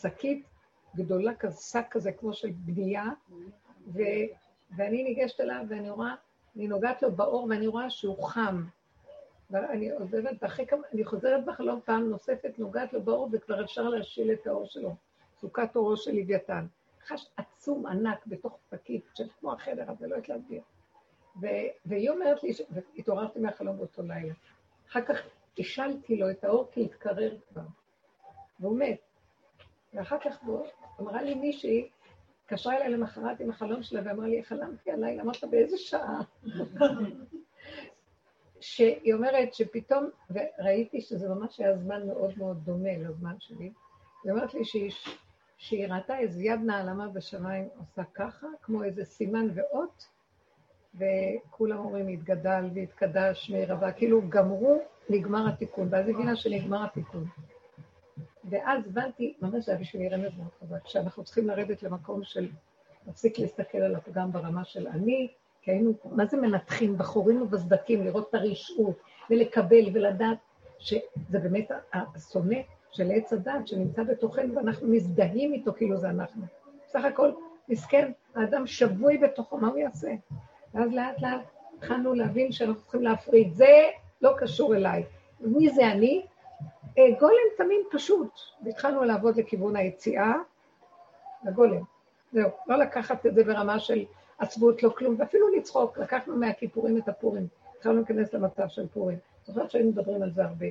[0.00, 0.46] שקית
[0.96, 3.04] גדולה כזה, שק כזה כמו של בנייה,
[3.86, 3.98] ו,
[4.76, 6.14] ואני ניגשת אליו ואני רואה,
[6.56, 8.64] אני נוגעת לו באור ואני רואה שהוא חם.
[9.50, 14.32] ואני עוזבת, ואחרי כמה, אני חוזרת בחלום פעם נוספת, נוגעת לו באור וכבר אפשר להשיל
[14.32, 14.94] את האור שלו.
[15.40, 16.66] סוכת אורו של לוויתן.
[17.06, 20.62] חש עצום, ענק, בתוך שקית, של כמו החדר הזה, לא יודעת להסביר.
[21.86, 24.34] והיא אומרת לי, והתעוררתי מהחלום באותו לילה.
[24.88, 25.16] אחר כך
[25.58, 27.62] השלתי לו את האור כי התקרר כבר,
[28.60, 29.00] והוא מת.
[29.94, 30.66] ואחר כך הוא-
[31.00, 31.88] אמרה לי מישהי,
[32.44, 36.20] התקשרה אליי למחרת עם החלום שלה ואמרה לי, חלמתי הלילה, אמרת באיזה שעה?
[38.60, 43.72] שהיא אומרת שפתאום, וראיתי שזה ממש היה זמן מאוד מאוד דומה לזמן שלי,
[44.24, 44.92] היא אומרת לי שהיא,
[45.56, 50.06] שהיא ראתה איזה יד נעלמה בשמיים עושה ככה, כמו איזה סימן ואות,
[50.98, 54.78] וכולם אומרים התגדל והתקדש מהירבה, כאילו גמרו,
[55.10, 57.24] נגמר התיקון, ואז הבינה שנגמר התיקון.
[58.44, 62.48] ואז הבנתי, ממש זה היה בשבילי רמז מאוד חזק, שאנחנו צריכים לרדת למקום של
[63.06, 65.28] להפסיק להסתכל על הפגם ברמה של אני,
[65.62, 68.96] כי היינו, מה זה מנתחים בחורים ובסדקים, לראות את הרשעות,
[69.30, 70.38] ולקבל ולדעת
[70.78, 72.58] שזה באמת השונא
[72.90, 76.42] של עץ הדת שנמצא בתוכנו, ואנחנו מזדהים איתו כאילו זה אנחנו.
[76.86, 77.30] בסך הכל,
[77.68, 80.14] מסכן, האדם שבוי בתוכו, מה הוא יעשה?
[80.74, 81.40] ואז לאט לאט
[81.76, 83.54] התחלנו להבין שאנחנו צריכים להפריד.
[83.54, 83.90] זה
[84.22, 85.04] לא קשור אליי.
[85.40, 86.26] מי זה אני?
[86.98, 88.30] אה, גולם תמים פשוט.
[88.64, 90.34] והתחלנו לעבוד לכיוון היציאה
[91.44, 91.82] לגולם.
[92.32, 94.04] זהו, לא לקחת את זה ברמה של
[94.38, 95.98] עצבות, לא כלום, ואפילו לצחוק.
[95.98, 97.46] לקחנו מהכיפורים את הפורים.
[97.76, 99.18] התחלנו להיכנס למצב של פורים.
[99.46, 100.66] זוכרת שהיינו מדברים על זה הרבה.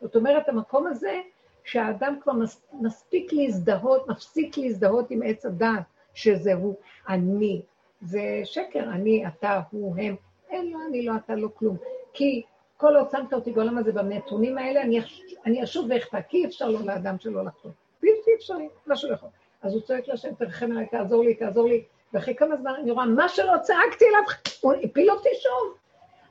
[0.00, 1.20] זאת אומרת, המקום הזה,
[1.64, 5.82] שהאדם כבר מס, מספיק להזדהות, מפסיק להזדהות עם עץ הדעת,
[6.14, 6.76] שזהו
[7.08, 7.62] אני.
[8.04, 10.16] זה שקר, אני, אתה, הוא, הם.
[10.50, 11.76] אין, לא, אני, לא, אתה, לא כלום.
[12.12, 12.42] כי
[12.76, 15.00] כל עוד שמת אותי בעולם הזה בנתונים האלה, אני,
[15.46, 17.72] אני אשוב ואכפת, כי אי אפשר לו לאדם שלא לחשוב.
[18.02, 19.28] בלתי אפשרי, מה שהוא יכול.
[19.62, 21.84] אז הוא צועק להשם, תרחם עליי, תעזור לי, תעזור לי.
[22.12, 24.22] ואחרי כמה זמן אני רואה, מה שלא צעקתי אליו,
[24.60, 25.76] הוא הפיל אותי שוב.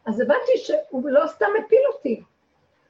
[0.06, 2.22] אז הבנתי שהוא לא סתם הפיל אותי,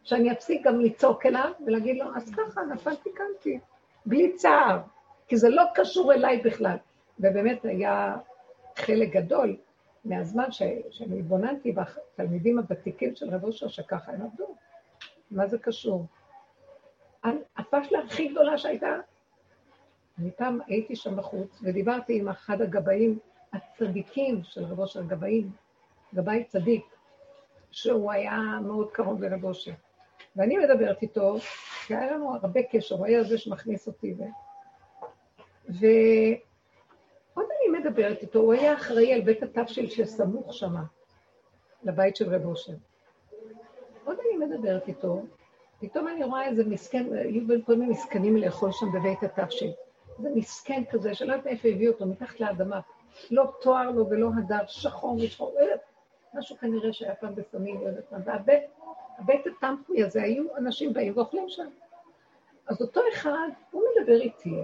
[0.04, 3.60] שאני אפסיק גם לצעוק אליו ולהגיד לו, אז ככה, נפלתי, קמתי,
[4.06, 4.80] בלי צער,
[5.28, 6.78] כי זה לא קשור אליי בכלל.
[7.20, 8.16] ובאמת היה
[8.76, 9.58] חלק גדול
[10.06, 14.56] מהזמן ש, שאני התבוננתי בתלמידים הוותיקים של רב אושר, שככה הם עבדו.
[15.32, 16.06] מה זה קשור?
[17.58, 18.96] הפשלה הכי גדולה שהייתה,
[20.20, 23.20] אני פעם הייתי שם בחוץ ודיברתי עם אחד הגבאים
[23.54, 25.52] הצדיקים של רב אושר, גבאים,
[26.14, 26.86] גבאי צדיק,
[27.72, 29.72] שהוא היה מאוד קרוב לרב אושר.
[30.36, 31.38] ואני מדברת איתו,
[31.88, 34.16] כי היה לנו הרבה קשר, הוא היה זה שמכניס אותי.
[35.70, 35.86] ו...
[35.86, 36.53] אני
[37.84, 40.84] מדברת איתו, הוא היה אחראי על בית התבשיל שסמוך שמה,
[41.84, 42.74] לבית של רב אושר.
[44.06, 45.22] עוד אני מדברת איתו,
[45.80, 49.72] פתאום אני רואה איזה מסכן, היו בין כל מיני מסכנים לאכול שם בבית התבשיל.
[50.20, 52.80] זה מסכן כזה, שלא יודעת מאיפה הביאו אותו, מתחת לאדמה.
[53.32, 55.80] לא תואר לו ולא הדר, שחור משחור, לא יודעת,
[56.34, 58.18] משהו כנראה שהיה פעם בסמים, לא יודעת מה.
[58.26, 58.64] והבית,
[59.18, 61.68] הבית הטמפוי הזה, היו אנשים באים ואוכלים שם.
[62.68, 64.56] אז אותו אחד, הוא מדבר איתי,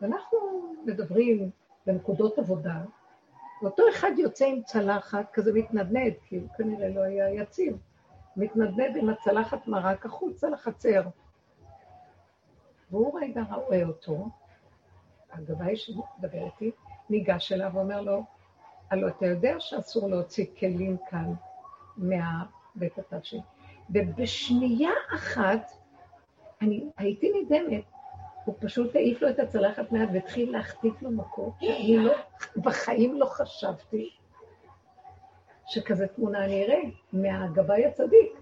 [0.00, 0.38] ואנחנו
[0.84, 1.50] מדברים
[1.86, 2.80] בנקודות עבודה,
[3.62, 7.78] ואותו אחד יוצא עם צלחת, כזה מתנדנד, כי הוא כנראה לא היה יציב,
[8.36, 11.02] מתנדנד עם הצלחת מרק החוצה לחצר.
[12.90, 14.28] והוא רגע רואה אותו,
[15.32, 16.70] הגבאי שמדבר איתי,
[17.10, 18.24] ניגש אליו ואומר לו,
[18.90, 21.32] הלוא אתה יודע שאסור להוציא כלים כאן
[21.96, 23.40] מהבית התש"י.
[23.90, 25.70] ובשנייה אחת,
[26.60, 27.84] אני הייתי נדהמת,
[28.44, 32.12] הוא פשוט העיף לו את הצלחת מעט והתחיל להחטיף לו מכות, שאני לא,
[32.56, 34.10] בחיים לא חשבתי
[35.66, 36.80] שכזה תמונה אני אראה
[37.12, 38.32] מהגבאי הצדיק.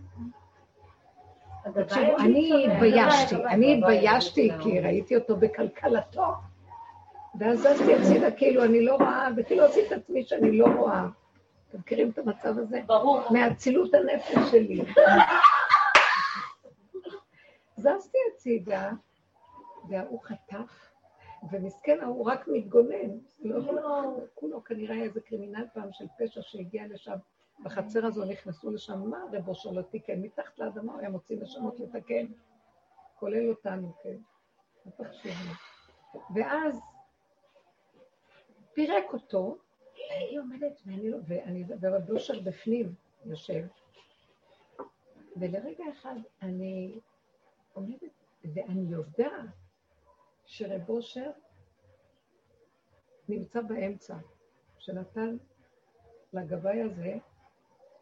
[1.74, 6.26] תקשיבו, אני התביישתי, אני התביישתי כי ראיתי אותו בקלקלתו,
[7.38, 11.06] ואז זזתי הצידה כאילו אני לא רואה, וכאילו עשיתי את עצמי שאני לא רואה.
[11.68, 12.80] אתם מכירים את המצב הזה?
[12.86, 13.20] ברור.
[13.30, 14.84] מאצילות הנפש שלי.
[17.76, 18.90] זזתי הצידה,
[19.90, 20.90] וההוא חטף,
[21.50, 23.18] ומסכן ההוא רק מתגונן.
[23.40, 23.79] לא יכול
[24.35, 27.16] כולו כנראה היה איזה קרימינל פעם של פשע שהגיע לשם.
[27.64, 30.22] בחצר הזו נכנסו לשם, מה רב אושר לא תיקן?
[30.22, 32.26] מתחת לאדמה הוא היה מוציא נשמות לתקן,
[33.18, 34.16] כולל אותנו, כן.
[34.98, 35.05] לא.
[36.35, 36.81] ואז
[38.72, 39.59] פירק אותו,
[40.11, 43.66] ואני עומדת, ואני לא, ואני, ורב אושר בפנים יושב,
[45.37, 47.00] ולרגע אחד אני
[47.72, 49.60] עומדת, ואני יודעת
[50.50, 51.30] שרב אושר
[53.28, 54.16] נמצא באמצע,
[54.78, 55.36] שנתן
[56.32, 57.14] לגבאי הזה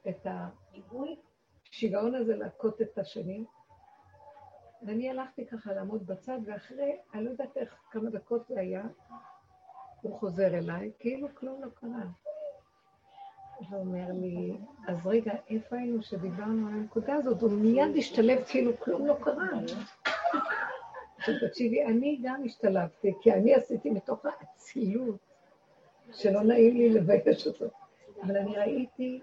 [0.08, 3.44] את השיגעון הזה להכות את השני.
[4.82, 8.82] ואני הלכתי ככה לעמוד בצד, ואחרי, אני לא יודעת איך, כמה דקות זה היה,
[10.02, 12.06] הוא חוזר אליי, כאילו כלום לא קרה.
[13.70, 14.58] ואומר לי,
[14.88, 17.42] אז רגע, איפה היינו שדיברנו על הנקודה הזאת?
[17.42, 19.48] הוא מיד השתלב כאילו כלום לא קרה.
[21.40, 25.16] תקשיבי, אני גם השתלבתי, כי אני עשיתי מתוך האצילות,
[26.12, 27.64] שלא נעים לי לבייש אותו.
[28.22, 29.20] אבל אני ראיתי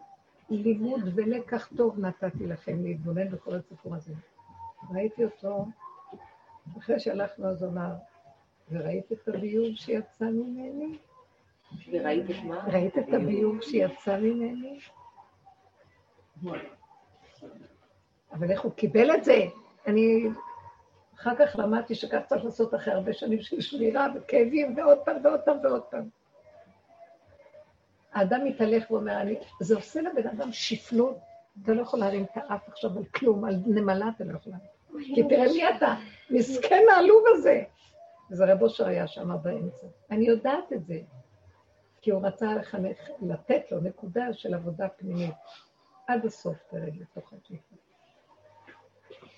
[0.49, 4.13] לימוד ולקח טוב נתתי לכם להתבונן בכל הסיפור הזה.
[4.93, 5.65] ראיתי אותו,
[6.77, 7.93] אחרי שהלכנו אז אמר,
[8.71, 10.97] וראית את הביוב שיצא ממני?
[11.91, 12.67] וראית את מה?
[12.67, 14.79] ראית את הביוב שיצא ממני?
[18.31, 19.45] אבל איך הוא קיבל את זה?
[19.87, 20.27] אני
[21.19, 25.39] אחר כך למדתי שכך צריך לעשות אחרי הרבה שנים של שמירה וכאבים, ועוד פעם ועוד
[25.39, 26.09] פעם ועוד פעם.
[28.13, 31.17] האדם מתהלך ואומר, אני, זה עושה לבן אדם שפלות,
[31.63, 35.15] אתה לא יכול להרים את האף עכשיו על כלום, על נמלה אתה לא יכול להרים.
[35.15, 35.95] כי תראה מי אתה,
[36.29, 37.63] מסכן העלוב הזה.
[38.31, 39.87] וזה רב אושר היה שם באמצע.
[40.11, 40.99] אני יודעת את זה,
[42.01, 45.35] כי הוא רצה לחנך, לתת לו נקודה של עבודה פנימית.
[46.07, 47.84] עד הסוף תרד לתוך השפלות.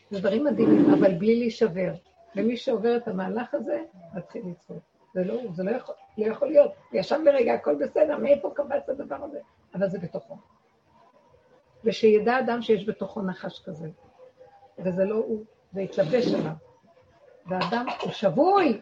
[0.09, 1.93] זה דברים מדהימים, אבל בלי להישבר.
[2.35, 4.77] ומי שעובר את המהלך הזה, מתחיל לצחוק.
[5.13, 6.71] זה לא, זה לא יכול, לא יכול להיות.
[6.93, 9.39] ישב ברגע, הכל בסדר, מאיפה קבץ הדבר הזה?
[9.75, 10.37] אבל זה בתוכו.
[11.83, 13.89] ושידע אדם שיש בתוכו נחש כזה.
[14.79, 15.43] וזה לא הוא,
[15.73, 16.51] זה יתלבש עליו.
[17.45, 18.81] והאדם הוא שבוי,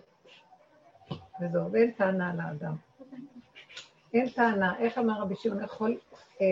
[1.41, 2.75] וזהו, ואין טענה לאדם.
[4.13, 4.79] אין טענה.
[4.79, 5.97] איך אמר רבי שמעון יכול
[6.41, 6.45] אה,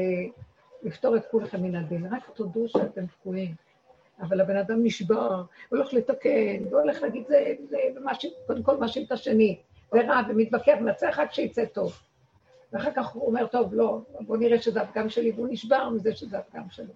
[0.83, 2.13] לפתור את כולכם מן הדין?
[2.13, 3.55] רק תודו שאתם תקועים.
[4.21, 8.77] אבל הבן אדם נשבר, הוא הולך לתקן, הוא הולך להגיד זה, זה, ומאשים, קודם כל
[8.77, 9.59] מאשים את השני,
[9.93, 11.99] ורע, ומתווכח, מנצח רק שיצא טוב.
[12.73, 16.37] ואחר כך הוא אומר, טוב, לא, בוא נראה שזה הפגם שלי, והוא נשבר מזה שזה
[16.37, 16.93] הפגם שלו.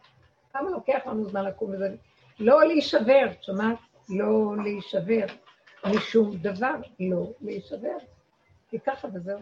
[0.53, 1.95] כמה לוקח לנו זמן לקום מזה?
[2.39, 3.77] לא להישבר, שומעת?
[4.09, 5.25] לא להישבר.
[5.85, 7.97] משום דבר, לא להישבר.
[8.69, 9.39] כי ככה וזהו.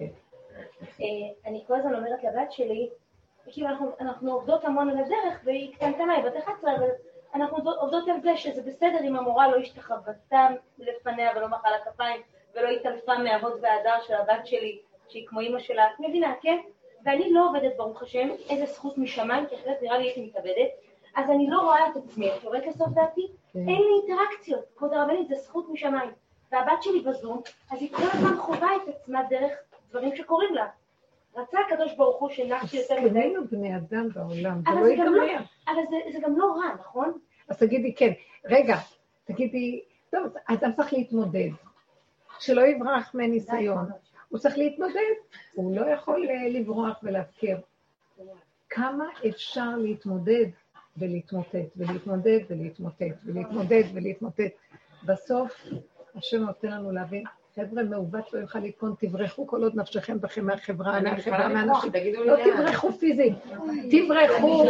[0.00, 1.06] אה,
[1.46, 2.90] אני כל הזמן אומרת לבת שלי,
[3.46, 6.88] כאילו אנחנו, אנחנו עובדות המון על הדרך, והיא קטנטנה, היא בת 11, אבל
[7.34, 10.48] אנחנו עובדות על זה שזה בסדר אם המורה לא השתחוותה
[10.78, 12.20] לפניה ולא מחאה לה כפיים,
[12.54, 16.58] ולא התעלפה מההוד וההדר של הבת שלי, שהיא כמו אימא שלה, את מבינה, כן?
[17.04, 20.70] ואני לא עובדת, ברוך השם, איזה זכות משמיים, כי אחרת נראה לי הייתי מתאבדת,
[21.16, 23.26] אז אני לא רואה את עצמי, את יורדת לסוף דעתי?
[23.52, 23.58] כן.
[23.58, 26.10] אין לי אינטראקציות, כבוד הרבנית, זה זכות משמיים.
[26.52, 29.52] והבת שלי בזום, אז היא כל הזמן חווה את עצמה דרך
[29.90, 30.66] דברים שקורים לה.
[31.36, 33.08] רצה הקדוש ברוך הוא שנחתי יותר מדי.
[33.08, 35.10] מסכנים בני אדם בעולם, זה לא ייגמר.
[35.10, 37.18] לא, אבל זה, גם לא רע, נכון?
[37.48, 38.12] אז תגידי, כן.
[38.44, 38.76] רגע,
[39.24, 41.50] תגידי, טוב, אדם צריך להתמודד.
[42.38, 43.88] שלא יברח מניסיון.
[44.28, 45.14] הוא צריך להתמודד,
[45.54, 47.56] הוא לא יכול אה, לברוח ולהפקר.
[48.70, 50.46] כמה אפשר להתמודד
[50.96, 54.52] ולהתמוטט, ולהתמודד, ולהתמוטט, ולהתמודד, ולהתמוטט.
[55.04, 55.66] בסוף,
[56.14, 57.24] השם נותן לנו להבין,
[57.60, 61.92] חבר'ה, מעוות לא יוכל לתקון, תברחו כל עוד נפשכם בכם מהחברה, מהחברה, מהאנשים.
[62.24, 62.36] לא.
[62.44, 63.34] תברחו פיזית,
[63.90, 64.64] תברחו.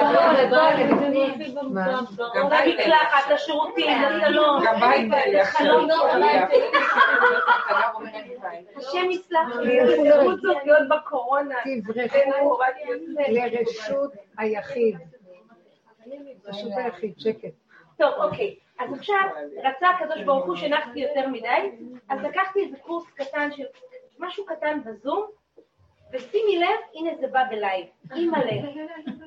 [2.35, 4.62] למקלחת, לשירותים, לסלון.
[4.66, 5.12] גם בית.
[5.35, 5.88] לחלום.
[8.76, 10.05] השם יסלח לי, אפילו
[10.66, 11.55] לא בקורונה.
[11.83, 12.59] תברחו
[13.29, 14.98] לרשות היחיד.
[16.46, 17.53] רשות היחיד, שקט.
[17.98, 18.57] טוב, אוקיי.
[18.80, 19.22] אז עכשיו,
[19.64, 21.70] רצה הקדוש ברוך הוא שנחתי יותר מדי,
[22.08, 23.64] אז לקחתי איזה קורס קטן של
[24.18, 25.26] משהו קטן בזום,
[26.12, 28.52] ושימי לב, הנה זה בא בלייב, אימא'לה.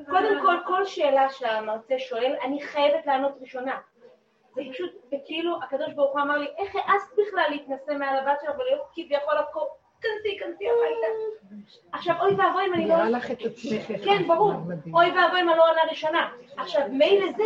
[0.09, 3.77] קודם כל, כל שאלה שהמרצה שואל, אני חייבת לענות ראשונה.
[4.55, 4.91] זה פשוט,
[5.25, 9.39] כאילו, הקדוש ברוך הוא אמר לי, איך העזת בכלל להתנשא מעל הבת שלך ולהיות כביכול
[9.39, 9.69] לחקור,
[10.01, 11.07] כנסי, כנסי הביתה.
[11.91, 12.95] עכשיו, אוי ואבוי אם אני לא...
[12.95, 14.05] נראה לך את עצמך.
[14.05, 14.53] כן, ברור.
[14.93, 16.31] אוי ואבוי אם אני לא עונה ראשונה.
[16.57, 17.43] עכשיו, מילא זה,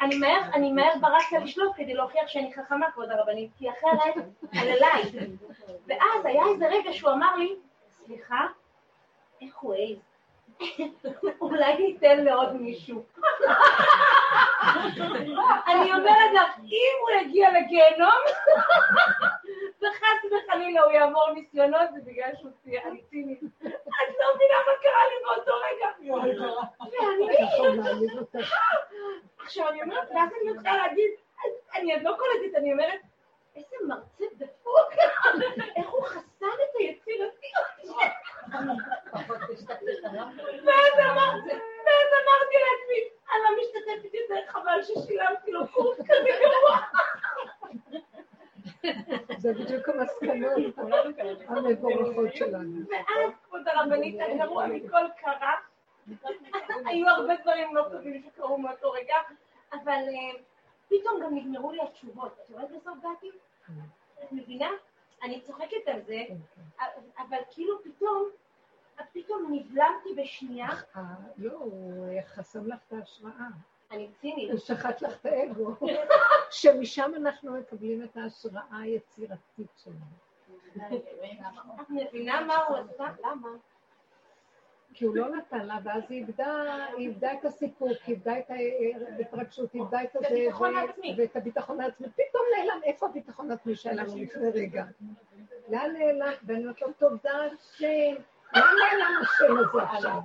[0.00, 4.14] אני מהר, אני מהר ברצה לשלוט כדי להוכיח שאני חכמה, כבוד הרבנית, כי אחרת,
[4.60, 5.02] על אליי.
[5.86, 7.54] ואז היה איזה רגע שהוא אמר לי,
[8.06, 8.46] סליחה,
[9.42, 9.98] איך הוא העז?
[11.40, 13.04] אולי ניתן לעוד מישהו.
[15.66, 18.20] אני אומרת לך, אם הוא יגיע לגיהנום,
[19.78, 23.40] וחס וחלילה הוא יעבור ניסיונות, זה בגלל שהוא צי- אני צינית.
[23.42, 25.88] את לא מבינה מה קרה לי באותו רגע.
[26.80, 27.36] ואני...
[29.48, 31.10] עכשיו אני אומרת, ואז אני מתחילה להגיד,
[31.74, 33.00] אני עוד לא קולטת, אני אומרת,
[33.56, 34.92] איזה מרצה דפוק,
[35.76, 37.32] איך הוא חסם את היצירתיות.
[41.10, 41.52] אמרתי,
[41.84, 46.78] ואז אמרתי לעצמי, אני לא משתתפת יותר, חבל ששילמתי לו קורס כזה גרוע.
[49.38, 50.78] זה בדיוק המסקנות
[51.48, 52.80] המבורכות שלנו.
[52.90, 55.54] ואז, כבוד הרבנית, הגרוע מכל קרה,
[56.86, 59.14] היו הרבה דברים לא טובים שקרו מאותו רגע,
[59.72, 60.40] אבל אה,
[60.88, 62.36] פתאום גם נגמרו לי התשובות.
[62.44, 63.30] את רואה בסוף דעתי?
[64.24, 64.68] את מבינה?
[65.22, 66.22] אני צוחקת על זה,
[67.18, 68.28] אבל כאילו פתאום,
[69.12, 70.68] פתאום נבלמתי בשנייה,
[71.36, 73.48] לא, הוא חסם לך את ההשראה.
[73.90, 74.50] אני צינית.
[74.50, 75.74] הוא שחט לך את האגו.
[76.50, 80.28] שמשם אנחנו מקבלים את ההשראה היצירתית שלנו.
[81.80, 83.06] את מבינה מה הוא עשה?
[83.24, 83.48] למה?
[84.94, 86.64] כי הוא לא נתן לה, ואז היא איבדה,
[86.96, 88.50] היא איבדה את הסיפוק, היא איבדה את
[89.18, 90.26] ההתרגשות, היא איבדה את הזה.
[91.16, 92.06] ואת הביטחון העצמי.
[92.08, 94.84] פתאום נעלם, איפה הביטחון העצמי שהיה לנו לפני רגע?
[95.68, 96.32] לאן נעלם?
[96.46, 98.14] ואני אומרת לו, תודה השם.
[98.54, 100.20] לאן נעלם השם הזה עכשיו?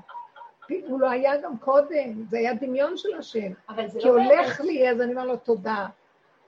[0.88, 3.54] הוא לא היה גם קודם, זה היה דמיון של השם.
[4.00, 5.88] כי לא הולך לי, אז אני אומר לו תודה.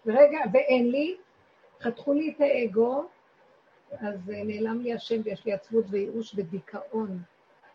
[0.05, 1.17] ורגע, ואין לי,
[1.81, 3.05] חתכו לי את האגו,
[3.91, 7.19] אז אה, נעלם לי השם ויש לי עצבות וייאוש ודיכאון.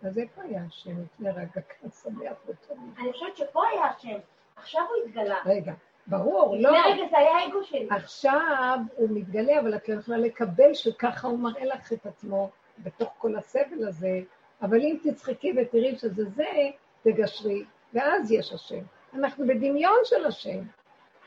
[0.02, 2.78] אז איפה היה השם לפני רגע כאן שמח וטוב?
[2.98, 4.18] אני חושבת שפה היה השם,
[4.56, 5.38] עכשיו הוא התגלה.
[5.46, 5.72] רגע,
[6.06, 6.70] ברור, לא.
[6.70, 7.88] לפני רגע זה היה האגו שלי.
[7.90, 13.14] עכשיו הוא מתגלה, אבל את לא יכולה לקבל שככה הוא מראה לך את עצמו בתוך
[13.18, 14.20] כל הסבל הזה,
[14.62, 16.70] אבל אם תצחקי ותראי שזה זה,
[17.02, 18.82] תגשרי, ואז יש השם.
[19.14, 20.58] אנחנו בדמיון של השם.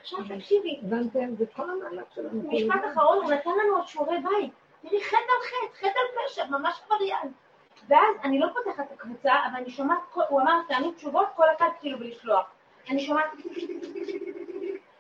[0.02, 1.36] עכשיו תקשיבי, הבנתם?
[1.36, 2.52] זה כל המהלך שלנו.
[2.52, 4.54] משפט אחרון, הוא נתן לנו עוד שיעורי בית.
[4.82, 7.32] תראי, חטא על חטא, חטא על פשע, ממש עבריין.
[7.88, 9.98] ואז אני לא פותחת את הקבוצה, אבל אני שומעת,
[10.30, 12.46] הוא אמר, תענו תשובות, כל אחד כאילו בלשלוח.
[12.90, 13.26] אני שומעת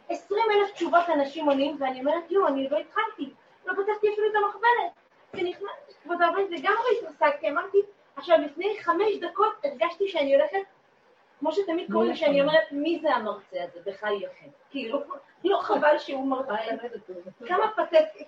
[0.09, 3.29] עשרים אלף תשובות אנשים עונים, ואני אומרת, יואו, אני לא התחלתי,
[3.65, 4.91] לא פתחתי אפילו את המחברת.
[5.33, 7.77] זה נכנס, כבוד הרבנית, לגמרי התרסקתי, אמרתי,
[8.15, 10.61] עכשיו לפני חמש דקות הרגשתי שאני הולכת,
[11.39, 14.47] כמו שתמיד קוראים לי, שאני אומרת, מי זה המרצה הזה, בחי יחד.
[14.69, 15.03] כאילו,
[15.43, 16.53] לא חבל שהוא מרצה.
[17.45, 18.23] כמה פתטי.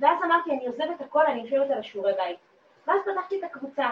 [0.00, 2.38] ואז אמרתי, אני עוזבת הכל, אני יושבת על השיעורי בית.
[2.86, 3.90] ואז פתחתי את הקבוצה.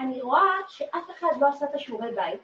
[0.00, 2.40] אני רואה שאף אחד לא עשה את השיעורי בית,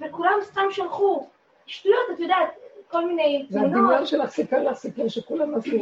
[0.00, 1.26] וכולם סתם שלחו
[1.66, 2.50] שטויות, את יודעת,
[2.90, 3.72] כל מיני תמונות.
[3.72, 5.76] והדמיון שלך סיפר לך סיפור שכולם עשו,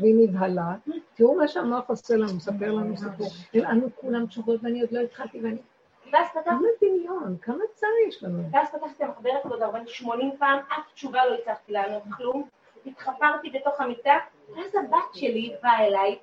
[0.00, 0.74] והיא נבהלה.
[1.14, 3.26] תראו מה שהמוח עושה לנו, מספר לנו סיפור.
[3.54, 5.58] לנו כולם תשובות ואני עוד לא התחלתי, ואני...
[6.12, 8.42] ואז פתחתי, כמה דמיון, כמה צער יש לנו.
[8.52, 12.48] ואז פתחתי את המחברת עוד 40, 80 פעם, אף תשובה לא הצלחתי לענות כלום.
[12.86, 14.14] התחפרתי בתוך המיטה,
[14.56, 16.18] ואז הבת שלי באה אליי,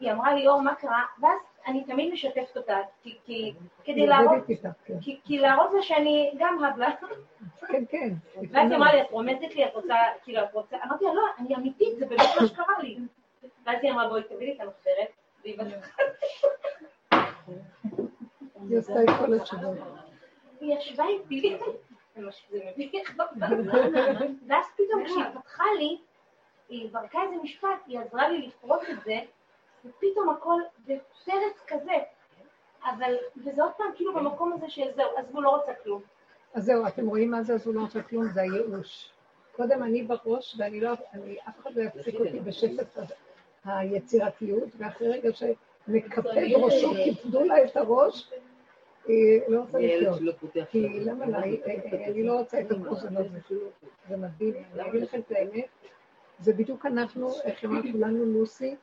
[0.00, 1.02] היא אמרה לי, אור, מה קרה?
[1.20, 1.38] ואז
[1.68, 3.52] אני תמיד משתפת אותה, כי, כי,
[3.84, 4.42] כדי להראות,
[4.84, 4.94] כן.
[5.00, 6.90] כי, כי להראות לה שאני גם הבלה.
[7.68, 8.08] כן, כן.
[8.50, 9.94] ואז היא אמרה לי, את רומזת לי, את רוצה,
[10.24, 12.98] כאילו, את רוצה, אמרתי לה, לא, אני אמיתית, זה באמת מה שקרה לי.
[13.66, 15.10] ואז היא אמרה, בואי, תביאי לי את המחברת,
[15.42, 16.02] והיא בטחה.
[18.68, 19.76] היא עשתה את כל התשובות.
[20.60, 21.56] היא ישבה איתי,
[22.14, 22.24] זה
[22.76, 23.18] מביך,
[24.46, 25.98] ואז פתאום כשהיא פתחה לי,
[26.68, 29.20] היא זרקה איזה משפט, היא עזרה לי לפרוט את זה,
[29.88, 31.94] ופתאום הכל בפרץ כזה.
[32.84, 36.02] אבל, וזה עוד פעם כאילו במקום הזה של זהו, עזבו, לא רוצה כלום.
[36.54, 39.12] אז זהו, אתם רואים מה זה, אז הוא לא עושה כלום, זה הייאוש.
[39.56, 42.98] קודם אני בראש, ואני לא, אני, אף אחד לא יפסיק אותי בשפט
[43.64, 48.30] היצירתיות, ואחרי רגע שמקפד ראשו, קיפדו לה את הראש,
[49.06, 50.66] היא לא רוצה לחיות.
[50.70, 51.42] כי למה לה,
[52.08, 53.38] אני לא רוצה את הפוזן הזה.
[54.08, 55.68] זה מדהים, אני אגיד לכם את האמת,
[56.38, 58.76] זה בדיוק אנחנו, איך אמרת כולנו לוסי,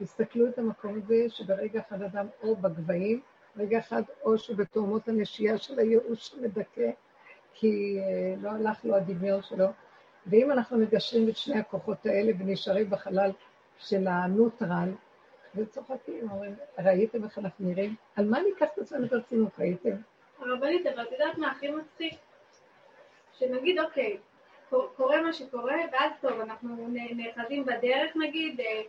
[0.00, 3.20] תסתכלו את המקום הזה, שברגע אחד אדם או בגבהים,
[3.56, 6.90] רגע אחד או שבתאומות הנשייה של הייאוש שמדכא,
[7.54, 9.66] כי אה, לא הלך לו הדמיון שלו.
[10.26, 13.30] ואם אנחנו מגשרים את שני הכוחות האלה ונשארים בחלל
[13.78, 14.90] של הנוטרל,
[15.54, 17.94] וצוחקים, אומרים, ראיתם איך אנחנו נראים?
[18.16, 19.96] על מה ניקח את עצמנו ברצינות, ראיתם?
[20.38, 22.14] הרבנית, אבל את יודעת מה הכי מצחיק?
[23.32, 24.16] שנגיד, אוקיי,
[24.96, 28.82] קורה מה שקורה, ואז טוב, אנחנו נאחזים בדרך נגיד, אה,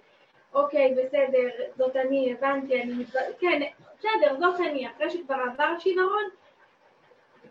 [0.53, 3.19] אוקיי, בסדר, זאת אני, הבנתי, אני מתב...
[3.39, 3.61] כן,
[3.99, 6.23] בסדר, זאת אני, אחרי שכבר עבר שיוורון,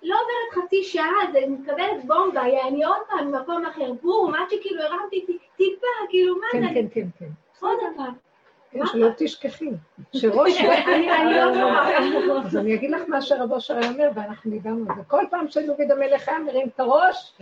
[0.02, 4.82] לא עוברת חצי שעה, זה מקבלת בומבה, יעני עוד פעם ממקום אחר, בום, עד שכאילו
[4.82, 5.26] הרמתי
[5.56, 6.68] טיפה, כאילו, מה כן, זה?
[6.74, 7.30] כן, כן, כן.
[7.60, 8.29] עוד פעם.
[8.72, 9.70] כן, שלא תשכחי,
[10.12, 10.60] שראש...
[10.60, 12.46] אני לא זוכרת.
[12.46, 15.02] אז אני אגיד לך מה שרב אושר היה אומר, ואנחנו דיברנו על זה.
[15.08, 17.38] כל פעם שדוד המלך היה מרים את הראש,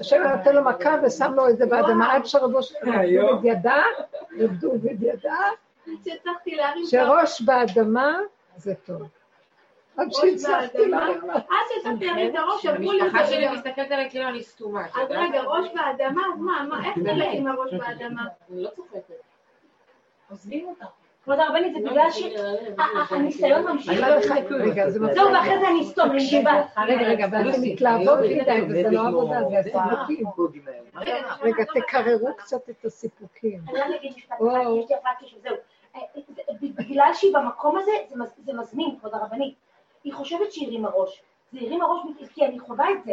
[0.00, 3.44] השם היה נותן לו מכה ושם לו את זה באדמה, עד שרב אושר את את
[3.44, 3.82] ידה,
[6.04, 8.18] שהצלחתי להרים את שראש באדמה
[8.56, 9.02] זה טוב.
[9.96, 11.30] עד שהצלחתי להרים.
[11.30, 11.40] עד
[11.74, 14.86] שהצלחתי להרים את הראש, אמרו לי, המשפחה שלי מסתכלת עליי כאילו אני סתומה.
[14.86, 15.10] את אז?
[15.10, 18.22] רגע, ראש באדמה, אז מה, מה, איך נלך עם הראש באדמה?
[18.50, 19.31] אני לא צוחקת.
[20.32, 20.84] עוזבים אותה.
[21.24, 22.08] כבוד הרבנית, זה בגלל
[23.08, 23.88] שהניסיון ממשיך.
[23.90, 25.14] אני לא לך, רגע, זה מצחיק.
[25.16, 26.62] זהו, ואחרי זה אני אסתום, אני שיבה.
[26.86, 30.26] רגע, רגע, ואתם מתלהבות מדי, וזה לא עבודה, זה הסיפוקים.
[31.42, 33.60] רגע, תקררו קצת את הסיפוקים.
[33.68, 34.44] אני רק אגיד משפט אחד.
[34.82, 35.54] יש לי הפרעת קשב, זהו.
[35.96, 36.42] אה, זה-
[36.78, 39.54] בגלל שהיא במקום הזה, זה מז- זה מזמין, כבוד הרבנית.
[40.04, 41.22] היא חושבת שהיא הרימה ראש.
[41.52, 42.00] זה הרימה ראש
[42.34, 43.12] כי אני חווה את זה.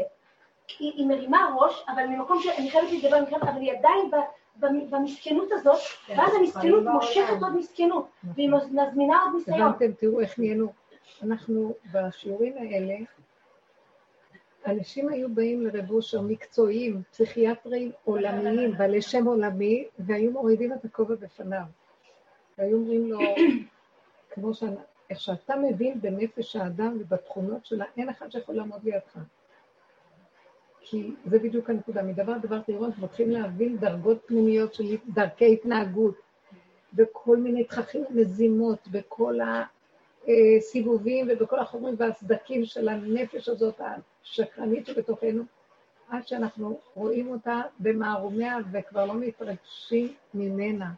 [0.80, 4.12] היא מרימה ראש, אבל ממקום שאני חייבת להתגבר, אני חייבת- אבל היא עדיין
[4.56, 5.80] במסכנות הזאת,
[6.10, 9.62] ואז המסכנות מושכת עוד מסכנות, והיא מזמינה עוד ניסיון.
[9.62, 10.74] הבנתם, תראו איך נהיינו.
[11.24, 12.96] אנחנו בשיעורים האלה,
[14.68, 21.16] אנשים היו באים לרב אושר מקצועיים, פסיכיאטרים עולמיים, בעלי שם עולמי, והיו מורידים את הכובע
[21.16, 21.64] בפניו.
[22.58, 23.20] והיו אומרים לו,
[24.30, 24.52] כמו
[25.14, 29.18] שאתה מבין בנפש האדם ובתכונות שלה, אין אחד שיכול לעמוד לידך.
[30.90, 32.04] כי זה בדיוק הנקודה.
[32.04, 34.84] מדבר לדבר תראו, אנחנו מתחילים להבין דרגות פנימיות של
[35.14, 36.16] דרכי התנהגות,
[36.94, 39.40] בכל מיני תככים ומזימות, בכל
[40.28, 43.82] הסיבובים ובכל החומרים והסדקים של הנפש הזאת,
[44.24, 45.44] השקרנית שבתוכנו,
[46.10, 50.92] עד שאנחנו רואים אותה במערומיה וכבר לא מתרגשים ממנה.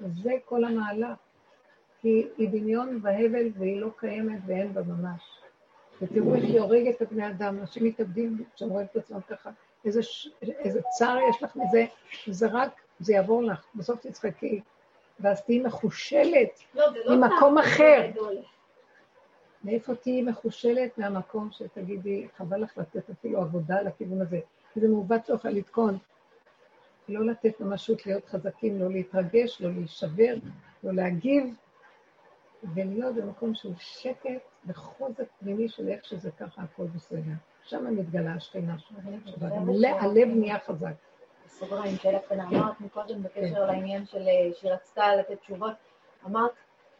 [0.00, 1.18] וזה כל המהלך.
[2.00, 5.37] כי היא דמיון והבל והיא לא קיימת ואין בה ממש.
[6.02, 9.50] ותראו איך היא הורגת את הבני אדם, אנשים מתאבדים כשהם רואים את עצמם ככה.
[9.84, 10.28] איזה, ש...
[10.42, 11.84] איזה צער יש לך מזה,
[12.26, 14.60] זה רק, זה יעבור לך, בסוף תצחקי,
[15.20, 18.10] ואז תהיי מחושלת לא, לא ממקום אחר.
[19.64, 24.40] מאיפה תהיי מחושלת מהמקום שתגידי, חבל לך לתת אפילו עבודה לכיוון הזה,
[24.74, 25.98] כי זה מעוות שלך לתקון.
[27.08, 30.34] לא לתת ממשות להיות חזקים, לא להתרגש, לא להישבר,
[30.84, 31.54] לא להגיב,
[32.74, 37.20] ולהיות במקום של שקט וחוזק פנימי של איך שזה ככה, הכל בסדר.
[37.64, 38.76] שם מתגלה השכינה
[39.40, 39.68] גם
[40.00, 40.92] הלב נהיה חזק.
[41.46, 45.72] בסוגריים, שאלה קטנה, אמרת מקודם בקשר לעניין של אה, שהיא רצתה לתת תשובות,
[46.26, 46.50] אמרת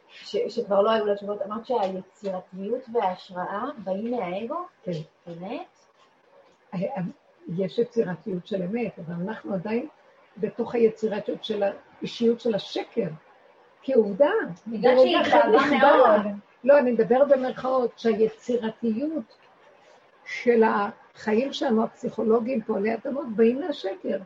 [0.07, 4.57] ש- שכבר לא היו לה תשובות, אמרת שהיצירתיות וההשראה באים מהאגו?
[4.83, 4.91] כן.
[5.27, 5.77] באמת?
[7.57, 9.87] יש יצירתיות של אמת, אבל אנחנו עדיין
[10.37, 13.07] בתוך היצירתיות של האישיות של השקר.
[13.81, 14.29] כי עובדה,
[14.67, 15.77] בגלל שהיא נחבא.
[15.79, 16.21] מאוד.
[16.63, 19.37] לא, אני מדברת במרכאות, שהיצירתיות
[20.25, 24.17] של החיים שלנו, הפסיכולוגיים פה עלי אדמות, באים מהשקר.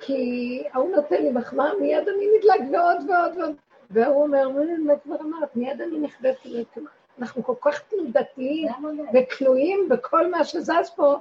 [0.00, 3.56] כי ההוא נותן לי מחמאה, מיד אני נדלק ועוד ועוד ועוד.
[3.90, 4.48] והוא אומר,
[4.78, 6.78] מה כבר אמרת, מיד אני נכבדת.
[7.18, 9.02] אנחנו כל כך תנודתיים המודל.
[9.14, 11.16] ותלויים בכל מה שזז פה,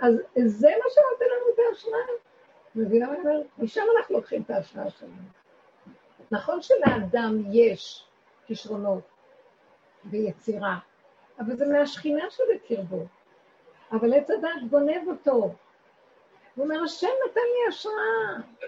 [0.00, 0.14] אז
[0.46, 2.00] זה מה שנותן לנו את ההשראה.
[2.74, 3.46] מבינה מה אני אומרת?
[3.58, 5.12] משם אנחנו לוקחים את ההשראה שלנו.
[6.30, 8.04] נכון שלאדם יש
[8.46, 9.02] כישרונות
[10.04, 10.76] ויצירה,
[11.40, 13.06] אבל זה מהשכינה שבקרבו.
[13.92, 15.32] אבל עץ הדת גונב אותו.
[16.54, 18.60] הוא אומר, השם נתן לי השראה.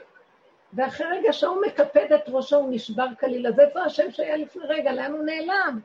[0.72, 3.47] ואחרי רגע שהוא מקפד את ראשו, הוא נשבר כליל.
[3.47, 4.93] אז איפה השם שהיה לפני רגע?
[4.93, 5.80] לאן הוא נעלם?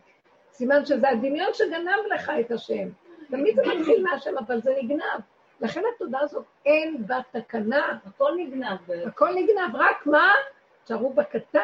[0.52, 2.89] סימן שזה הדמיון שגנב לך את השם.
[3.30, 5.20] תמיד זה מתחיל מהשם, אבל זה נגנב.
[5.62, 8.91] לכן התודעה הזאת, אין בה תקנה, הכל נגנב.
[9.08, 10.32] הכל נגנב, רק מה?
[10.84, 11.60] תשארו בקטן,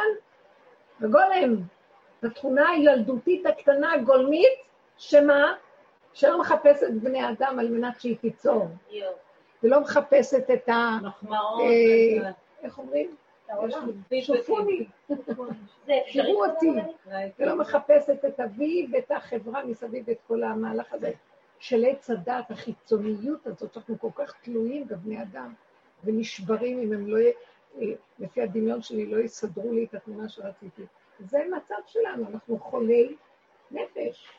[1.00, 1.56] בגולם,
[2.24, 4.52] בתכונה הילדותית הקטנה הגולמית,
[4.98, 5.54] שמה?
[6.14, 8.68] שלא מחפשת בני אדם על מנת שהיא תיצור.
[9.64, 10.98] ולא מחפשת את ה...
[11.04, 11.62] מחמאות.
[11.62, 12.32] אה,
[12.64, 13.16] איך אומרים?
[14.22, 14.86] שופוני,
[15.86, 16.24] זה אפשרי?
[16.24, 16.70] תראו אותי.
[17.12, 21.12] אה, ולא מחפשת את אבי ואת החברה מסביב, את כל המהלך הזה
[21.60, 25.54] של עץ הדת, החיצוניות הזאת, שאנחנו כל כך תלויים בבני אדם,
[26.04, 27.18] ונשברים אם הם לא,
[27.82, 27.88] אה,
[28.20, 30.82] לפי הדמיון שלי, לא יסדרו לי את התמונה שרציתי.
[31.20, 33.16] זה מצב שלנו, אנחנו חולי
[33.72, 34.30] נפש,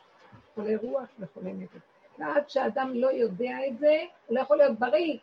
[0.54, 1.80] חולי רוח וחולי נפש.
[2.18, 5.18] ועד שאדם לא יודע את זה, הוא לא יכול להיות בריא.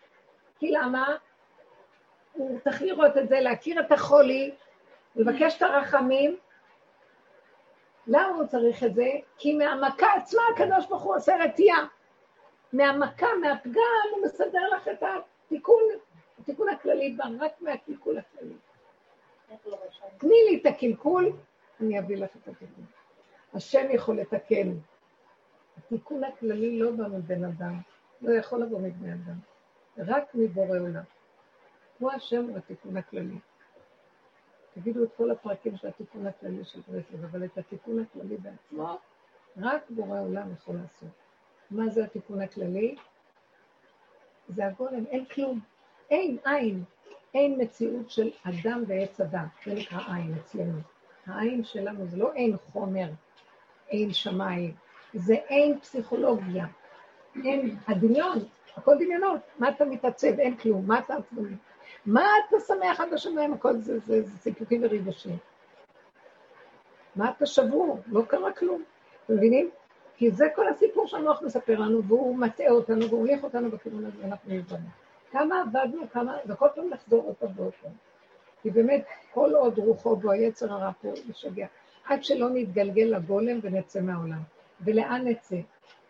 [0.59, 1.17] כי למה?
[2.33, 4.51] הוא צריך לראות את זה, להכיר את החולי,
[5.15, 6.37] לבקש את הרחמים,
[8.07, 9.09] למה הוא צריך את זה?
[9.37, 11.85] כי מהמכה עצמה הקדוש ברוך הוא עושה רתיעה.
[12.73, 15.83] מהמכה, מהפגם, הוא מסדר לך את התיקון,
[16.39, 18.53] התיקון הכללי רק מהקלקול הכללי.
[20.17, 21.31] תני לי את הקלקול,
[21.81, 22.85] אני אביא לך את התיקון.
[23.53, 24.71] השם יכול לתקן.
[25.77, 27.79] התיקון הכללי לא בא מבן אדם,
[28.21, 29.39] לא יכול לבוא מבני אדם,
[29.97, 31.03] רק מבורא עולם.
[31.99, 33.37] הוא השם בתיקון הכללי.
[34.73, 38.97] תגידו את כל הפרקים של התיקון הכללי של ברסלב, אבל את התיקון הכללי בעצמו,
[39.57, 41.09] רק בורא עולם יכול לעשות.
[41.71, 42.95] מה זה התיקון הכללי?
[44.49, 45.59] זה הגולם, אין כלום.
[46.09, 46.83] אין עין.
[47.33, 49.45] אין מציאות של אדם ועץ אדם.
[49.65, 50.79] זה נקרא עין אצלנו.
[51.27, 53.07] העין שלנו זה לא אין חומר,
[53.89, 54.73] אין שמיים,
[55.13, 56.65] זה אין פסיכולוגיה.
[57.45, 58.39] אין הדמיון,
[58.77, 59.39] הכל דמיונות.
[59.59, 60.39] מה אתה מתעצב?
[60.39, 60.87] אין כלום.
[60.87, 61.55] מה אתה עצבני?
[62.05, 63.53] מה אתה שמח עד השמיים?
[63.53, 65.37] הכל זה, זה, זה סיפוקים וריגושים.
[67.15, 67.99] מה אתה שבור?
[68.07, 68.83] לא קרה כלום.
[69.25, 69.69] אתם מבינים?
[70.17, 74.17] כי זה כל הסיפור שהמוח מספר לנו, והוא מטעה אותנו, והוא הוליך אותנו בכיוון הזה,
[74.21, 74.87] ואנחנו נבדנו.
[75.31, 77.91] כמה עבדנו, כמה, וכל פעם לחזור ועוד פעם.
[78.61, 81.67] כי באמת, כל עוד רוחו בו, היצר הרע פה משגע,
[82.05, 84.41] עד שלא נתגלגל לגולם ונצא מהעולם.
[84.81, 85.55] ולאן נצא?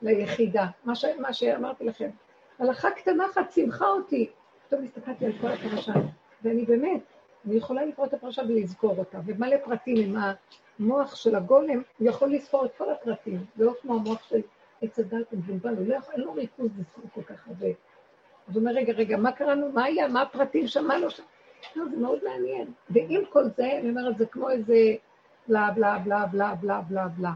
[0.01, 0.67] ליחידה.
[0.86, 1.05] מה, ש...
[1.19, 2.09] מה שאמרתי לכם.
[2.59, 4.30] הלכה קטנה אחת צימחה אותי.
[4.67, 5.93] פתאום הסתכלתי על כל הפרשה,
[6.43, 7.01] ואני באמת,
[7.45, 10.36] אני יכולה לקרוא את הפרשה ולזכור אותה, ומלא פרטים עם
[10.80, 14.41] המוח של הגולם, הוא יכול לזכור את כל הפרטים, זה לא כמו המוח של
[14.82, 17.67] עץ הדת המבולבל, הוא לא יכול, אין לו ריכוז לזכור כל כך הרבה.
[18.52, 19.70] אז הוא אומר, רגע, רגע, מה קראנו?
[19.72, 20.08] מה היה?
[20.08, 20.88] מה הפרטים שם?
[20.88, 21.24] מה לא שם?
[21.76, 22.72] לא, זה מאוד מעניין.
[22.89, 24.76] ועם כל זה, אני אומרת, זה כמו איזה
[25.47, 27.32] בלה בלה בלה בלה בלה בלה בלה.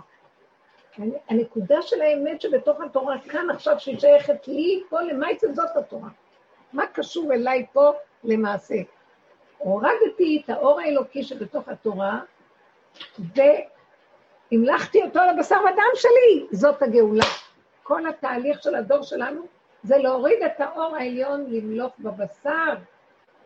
[1.30, 6.10] הנקודה של האמת שבתוך התורה כאן עכשיו, שהיא שייכת לי, פה למעשה זאת התורה.
[6.74, 7.92] מה קשור אליי פה
[8.24, 8.76] למעשה?
[9.58, 12.20] הורדתי את האור האלוקי שבתוך התורה,
[14.52, 17.26] והמלכתי אותו לבשר ודם שלי, זאת הגאולה.
[17.84, 19.55] כל התהליך של הדור שלנו
[19.86, 22.74] זה להוריד את האור העליון, למלוך בבשר,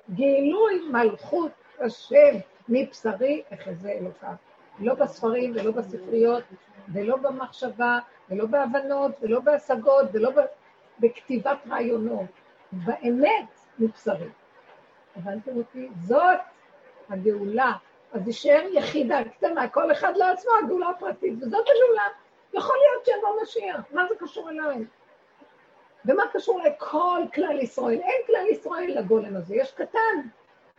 [0.09, 2.37] גילוי מלכות השם
[2.69, 4.33] מבשרי אחזה אלוקיו.
[4.79, 6.43] לא בספרים ולא בספריות
[6.93, 10.31] ולא במחשבה ולא בהבנות ולא בהשגות ולא
[10.99, 12.29] בכתיבת רעיונות.
[12.71, 14.29] באמת מבשרי.
[15.15, 15.89] הבנתם אותי?
[16.01, 16.39] זאת
[17.09, 17.71] הגאולה.
[18.13, 22.07] אז יישאר יחידה קטנה, כל אחד לעצמו, הגאולה הפרטית, וזאת הגאולה.
[22.53, 24.85] יכול להיות שיבוא משיח, מה זה קשור אליי?
[26.05, 27.99] ומה קשור לכל כלל ישראל?
[28.01, 30.27] אין כלל ישראל לגולם הזה, יש קטן.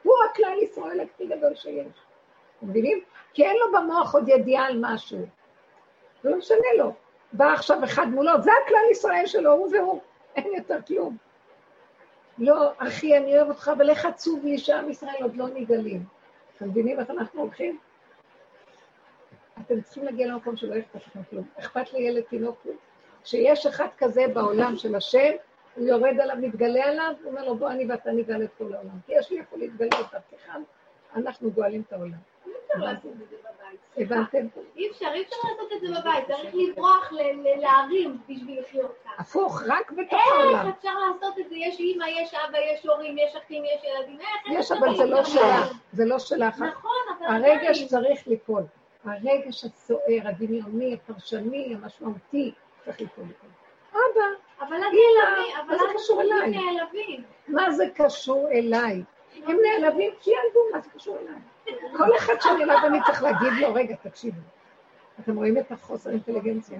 [0.02, 1.86] הוא הכלל ישראל הכי גדול שיש.
[2.62, 3.00] מבינים?
[3.34, 5.26] כי אין לו במוח עוד ידיעה על משהו.
[6.24, 6.92] לא משנה לו.
[7.32, 10.00] בא עכשיו אחד מולו, זה הכלל ישראל שלו, הוא והוא,
[10.36, 11.16] אין יותר כלום.
[12.38, 16.04] לא, אחי, אני אוהב אותך, אבל איך עצוב לי שעם ישראל עוד לא נגאלים.
[16.56, 17.78] אתם מבינים איך אנחנו הולכים?
[19.60, 21.44] אתם צריכים להגיע למקום שלא אכפת לכם כלום.
[21.58, 22.66] אכפת לילד תינוק.
[23.24, 25.30] כשיש אחד כזה בעולם של השם,
[25.76, 28.98] הוא יורד עליו, מתגלה עליו, הוא אומר לו, בוא אני ואתה נגאל את כל העולם.
[29.06, 30.56] כי יש לי איפה להתגלות דרכך,
[31.16, 32.12] אנחנו גואלים את העולם.
[32.46, 33.80] אי אפשר לעשות את זה בבית.
[33.96, 34.46] הבנתם?
[34.76, 37.12] אי אפשר, אי אפשר לעשות את זה בבית, צריך לברוח
[37.56, 39.12] להרים בשביל לחיות כאן.
[39.18, 40.68] הפוך, רק בתוך איך העולם.
[40.78, 41.54] אפשר לעשות את זה?
[41.56, 44.28] יש אימא, יש אבא, יש הורים, יש אחים, יש ילדים, איך?
[44.46, 45.24] איך יש, אבל זה לא להתגבר?
[45.24, 46.58] שלך, זה לא שלך.
[46.58, 47.84] נכון, אבל הרגש.
[47.84, 48.62] צריך ליפול.
[49.04, 52.52] הרגש הסוער, הדמיוני, הפרשני, המשמעותי,
[52.84, 53.24] צריך ליפול.
[53.92, 54.24] אבא,
[54.60, 56.50] אבל הנעלבים, אבל מה זה קשור אליי?
[56.50, 57.22] נעלבים.
[57.48, 59.02] מה זה קשור אליי?
[59.46, 61.78] הם נעלבים שיעלבו, מה זה קשור אליי?
[61.96, 64.40] כל אחד שנעלב אני צריך להגיד לו, רגע, תקשיבו.
[65.20, 66.78] אתם רואים את החוסר אינטליגנציה?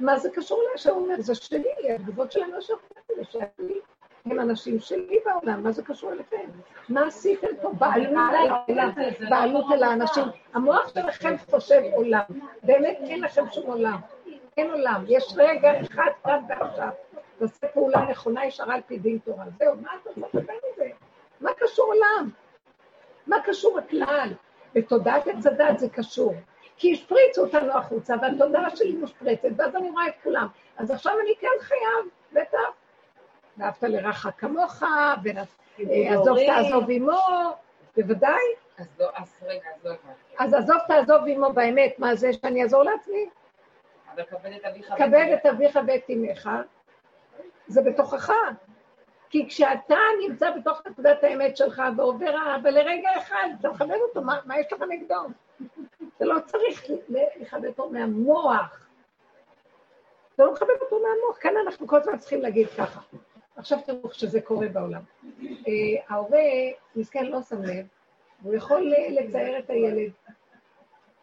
[0.00, 0.78] מה זה קשור אליי?
[0.78, 2.76] שהוא אומר, זה שלי, התגובות של אנשים
[3.16, 3.80] זה שלי.
[4.24, 6.48] הם אנשים שלי בעולם, מה זה קשור אליכם?
[6.88, 7.72] מה עשיתם פה?
[7.72, 8.14] בעלות
[8.68, 10.24] על בעלות על האנשים.
[10.54, 12.22] המוח שלכם חושב עולם,
[12.62, 13.96] באמת אין לכם שום עולם.
[14.56, 16.88] אין עולם, יש רגע אחד כאן ועכשיו.
[17.38, 19.44] תעשה פעולה נכונה, ישרה על פי דין תורה.
[19.58, 20.88] זהו, מה אתה רוצה לדבר מזה?
[21.40, 22.30] מה קשור עולם?
[23.26, 24.32] מה קשור הכלל?
[24.74, 26.34] בתודעת עץ הדת זה קשור.
[26.76, 30.46] כי השפריצו אותנו החוצה, והתודעה שלי מושפרצת, ואז אני רואה את כולם.
[30.76, 32.58] אז עכשיו אני כן חייב, בטח.
[33.56, 34.82] ואהבת לרעך כמוך,
[35.78, 37.20] ועזוב תעזוב עמו,
[37.96, 38.42] בוודאי.
[38.78, 40.36] אז לא, אז רגע, אז לא הבנתי.
[40.38, 43.28] אז עזוב תעזוב עמו באמת, מה זה שאני אעזור לעצמי?
[44.24, 44.92] כבד את אביך.
[44.98, 46.50] כבד את אביך ואת אמך,
[47.66, 48.30] זה בתוכך.
[49.30, 49.96] כי כשאתה
[50.28, 54.72] נמצא בתוך נקודת האמת שלך ועובר האבא לרגע אחד, אתה מכבד אותו, מה, מה יש
[54.72, 55.14] לך נגדו?
[56.16, 56.84] אתה לא צריך
[57.40, 58.88] לכבד אותו מהמוח.
[60.34, 63.00] אתה לא מכבד אותו מהמוח, כאן אנחנו כל הזמן צריכים להגיד ככה.
[63.56, 65.00] עכשיו תראו שזה קורה בעולם.
[65.42, 66.40] אה, ההורה,
[66.96, 67.86] מסכן, לא שם לב,
[68.42, 70.12] והוא יכול לצייר את הילד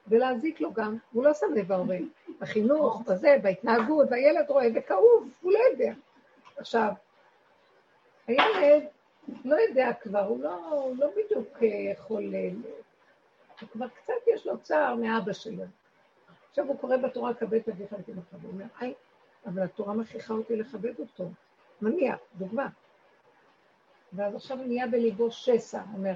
[0.08, 1.98] ולהזיק לו גם, הוא לא שם לב ההורה.
[2.40, 5.94] בחינוך, בזה, בהתנהגות, והילד רואה וכאוב, הוא לא יודע.
[6.58, 6.94] עכשיו,
[8.28, 8.84] הילד
[9.46, 12.36] לא יודע כבר, הוא לא, הוא לא בדיוק אה, יכול...
[12.36, 12.50] אה,
[13.62, 15.64] הוא כבר קצת יש לו צער מאבא שלו.
[16.50, 18.94] עכשיו הוא קורא בתורה, כבד את אביך ואת והוא אומר, היי,
[19.46, 21.30] אבל התורה מכריחה אותי לכבד אותו.
[21.82, 22.68] נניח, דוגמה.
[24.14, 26.14] ואז עכשיו נהיה בליבו שסע, אומר,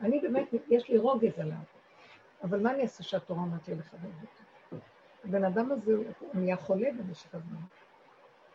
[0.00, 1.56] אני באמת, יש לי רוגז עליו,
[2.42, 4.82] אבל מה אני אעשה שהתורה אומרת לי לכבד אותו?
[5.24, 7.60] הבן אדם הזה, הוא נהיה חולה במשך הזמן.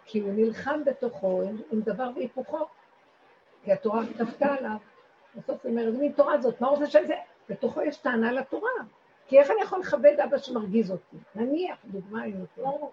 [0.05, 2.67] כי הוא נלחם בתוכו עם, עם דבר והיפוכו.
[3.63, 4.77] כי התורה כפתה עליו.
[5.36, 7.15] בסוף הוא אומר, איזה מין תורה זאת, מה רוצה שזה?
[7.49, 8.71] בתוכו יש טענה לתורה.
[9.27, 11.17] כי איך אני יכול לכבד אבא שמרגיז אותי?
[11.36, 12.89] נניח, דוגמה אני נותנת.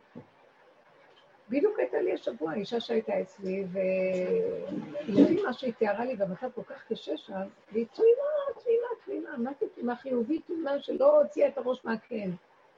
[1.48, 6.84] בדיוק הייתה לי השבוע אישה שהייתה אצלי, ולפי מה שהיא תיארה לי במצב כל כך
[6.88, 11.84] קשה שם, והיא תמימה, תמימה, תמימה, מה זה תמימה חיובית, תמימה שלא הוציאה את הראש
[11.84, 12.30] מהקן.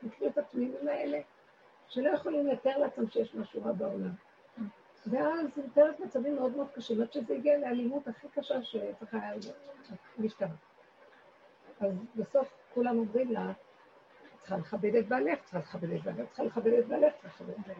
[0.02, 1.18] מכיר את התמימים האלה,
[1.88, 4.10] שלא יכולים לתאר לעצמם שיש משהו רע בעולם.
[5.06, 9.18] ואז היא מתארת מצבים מאוד מאוד קשים, עד שזה הגיע לאלימות הכי קשה שצריכה
[10.18, 10.48] להשתמע.
[11.80, 13.52] אז בסוף כולם אומרים לה,
[14.40, 17.66] צריכה לכבד את בעלך, צריכה לכבד את בעלך, צריכה לכבד את בעלך, צריכה לכבד את
[17.66, 17.78] בעלך.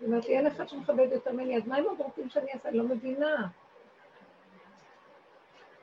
[0.00, 2.68] היא אומרת לי, אין אחד שמכבד יותר ממני, אז מה הם עוד רוצים שאני אעשה?
[2.68, 3.48] אני לא מבינה.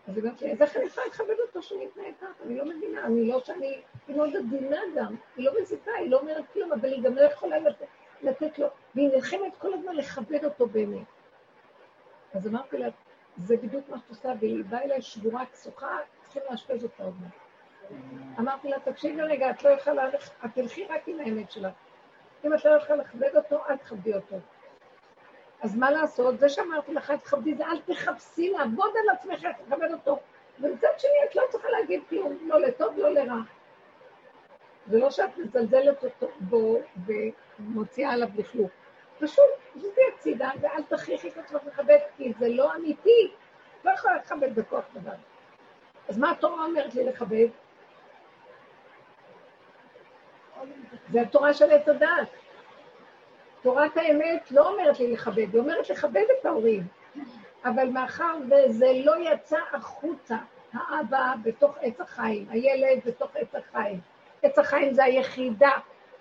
[0.07, 2.43] אז היא אומרת לי, אז איך אני יכולה לכבד אותו שהוא מתנהג ככה?
[2.45, 6.19] אני לא מבינה, אני לא שאני, היא מאוד עדינה גם, היא לא מזיקה, היא לא
[6.19, 7.85] אומרת כלום, אבל היא גם לא יכולה לתת,
[8.21, 11.05] לתת לו, והיא נלחמת כל הזמן לכבד אותו באמת.
[12.33, 12.87] אז אמרתי לה,
[13.37, 17.31] זה בדיוק מה שאת עושה, והיא באה אליי שבורה, כסוכה, צריכים לאשפז אותה עוד מעט.
[18.39, 20.09] אמרתי לה, תקשיבי רגע, את לא יכולה,
[20.45, 21.73] את תלכי רק עם האמת שלך.
[22.45, 24.35] אם את לא יכולה לכבד אותו, אל תכבדי אותו.
[25.63, 26.39] אז מה לעשות?
[26.39, 30.19] זה שאמרתי לך, תכבדי זה, אל תחפשי לעבוד על עצמך, תכבד אותו.
[30.59, 33.39] ומצד שני, את לא צריכה להגיד כלום, לא לטוב, לא לרע.
[34.87, 38.71] זה לא שאת מזלזלת אותו בו ומוציאה עליו לכלוך.
[39.19, 39.45] פשוט,
[39.75, 43.31] זוזי הצידה, ואל תכריחי את עצמך לכבד, כי זה לא אמיתי.
[43.85, 45.15] לא יכולה לכבד בכוח דבר.
[46.09, 47.47] אז מה התורה אומרת לי לכבד?
[51.11, 52.29] זה התורה של עץ הדת.
[53.63, 56.83] תורת האמת לא אומרת לי לכבד, היא אומרת לכבד את ההורים.
[57.65, 60.35] אבל מאחר וזה לא יצא החוצה,
[60.73, 63.99] האבא בתוך עץ החיים, הילד בתוך עץ החיים.
[64.43, 65.71] עץ החיים זה היחידה,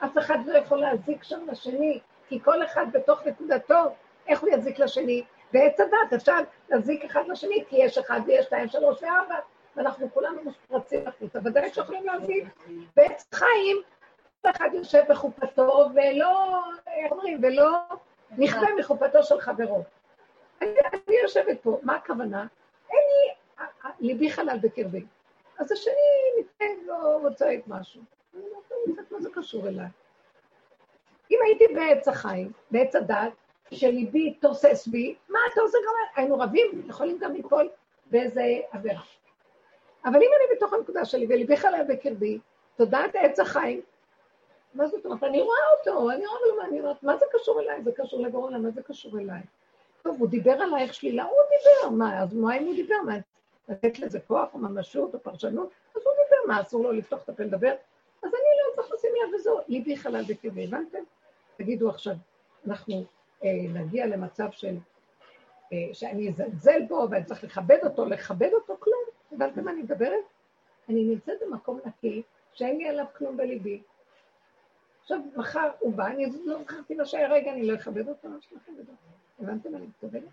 [0.05, 3.95] אף אחד לא יכול להזיק שם לשני, כי כל אחד בתוך נקודתו,
[4.29, 5.25] איך הוא יזיק לשני?
[5.53, 6.37] בעץ הדת אפשר
[6.69, 9.35] להזיק אחד לשני, כי יש אחד ויש שתיים, שלוש וארבע,
[9.77, 12.45] ואנחנו כולנו מושפרצים החוצה, ודאי שיכולים להזיק.
[12.97, 13.77] בעץ חיים,
[14.51, 17.79] אחד יושב בחופתו, ולא, איך אומרים, ולא
[18.39, 19.83] נכווה מחופתו של חברו.
[20.63, 22.47] אני, אני יושבת פה, מה הכוונה?
[22.91, 23.35] אין לי,
[24.01, 25.05] ליבי חלל בקרבי.
[25.59, 25.93] אז השני
[26.41, 28.01] מתנהג או צועק משהו.
[28.35, 28.43] אני
[28.87, 29.87] אומרת, מה זה קשור אליי?
[31.31, 33.33] אם הייתי בעץ החיים, בעץ הדת,
[33.71, 35.95] שליבי תוסס בי, מה אתה עושה גם...
[36.17, 37.69] היינו רבים, יכולים גם ליפול
[38.11, 39.03] באיזה עבירה.
[40.05, 42.39] אבל אם אני בתוך הנקודה שלי וליבי חלל בקרבי,
[42.77, 43.81] תודעת עץ החיים,
[44.75, 45.23] מה זאת אומרת?
[45.23, 47.83] אני רואה אותו, אני רואה לו מה אני אומרת, מה זה קשור אליי?
[47.83, 49.41] זה קשור לגורלה, מה זה קשור אליי?
[50.03, 53.03] טוב, הוא דיבר עלייך שלילה, הוא דיבר, מה, אז מה אם הוא דיבר?
[53.07, 53.15] מה,
[53.69, 55.71] לתת לזה כוח או ממשות או פרשנות?
[55.97, 57.75] אז הוא דיבר, מה, אסור לו לפתוח את הפה לדבר?
[58.23, 60.99] אז אני לא צריך לשים יד וזהו, ליבי חלל בקרבי, הבנתם?
[61.57, 62.15] תגידו עכשיו,
[62.67, 63.05] אנחנו
[63.45, 64.77] אה, נגיע למצב של,
[65.73, 69.03] אה, שאני אזלזל בו ואני צריך לכבד אותו, לכבד אותו, כלום.
[69.33, 70.25] הבנתם מה אני מדברת?
[70.89, 73.83] אני נמצאת במקום נקי, שאין לי עליו כלום בליבי.
[75.03, 78.35] עכשיו, מחר הוא בא, אני לא זכרתי לו שהיה רגע, אני לא אכבד אותו, אני
[78.53, 78.93] לא אכבד אותו.
[79.41, 80.25] הבנתם מה אני מתכוונת?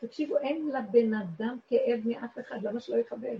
[0.00, 3.36] תקשיבו, אין לבן אדם כאב מאף אחד, למה שלא יכבד?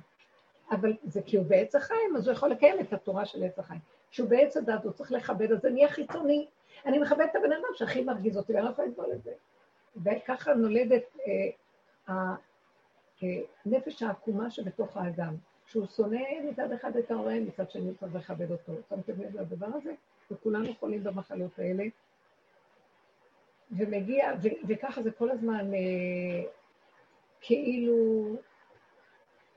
[0.71, 3.81] אבל זה כי הוא בעץ החיים, אז הוא יכול לקיים את התורה של עץ החיים.
[4.11, 6.47] כשהוא בעץ הדת, הוא צריך לכבד, אז זה נהיה חיצוני.
[6.87, 9.33] אני מכבד את הבן אדם שהכי מרגיז אותי, ואני לא יכולה לסבול את זה.
[10.05, 11.03] וככה נולדת
[12.09, 12.35] אה,
[13.67, 15.35] הנפש העקומה שבתוך האדם,
[15.67, 18.73] שהוא שונא מצד אחד את ההורה, מצד שני צריך לכבד אותו.
[18.89, 19.93] שמתם לב לדבר הזה?
[20.31, 21.85] וכולנו חולים במחלות האלה.
[23.71, 26.51] ומגיע, ו- וככה זה כל הזמן אה,
[27.41, 28.37] כאילו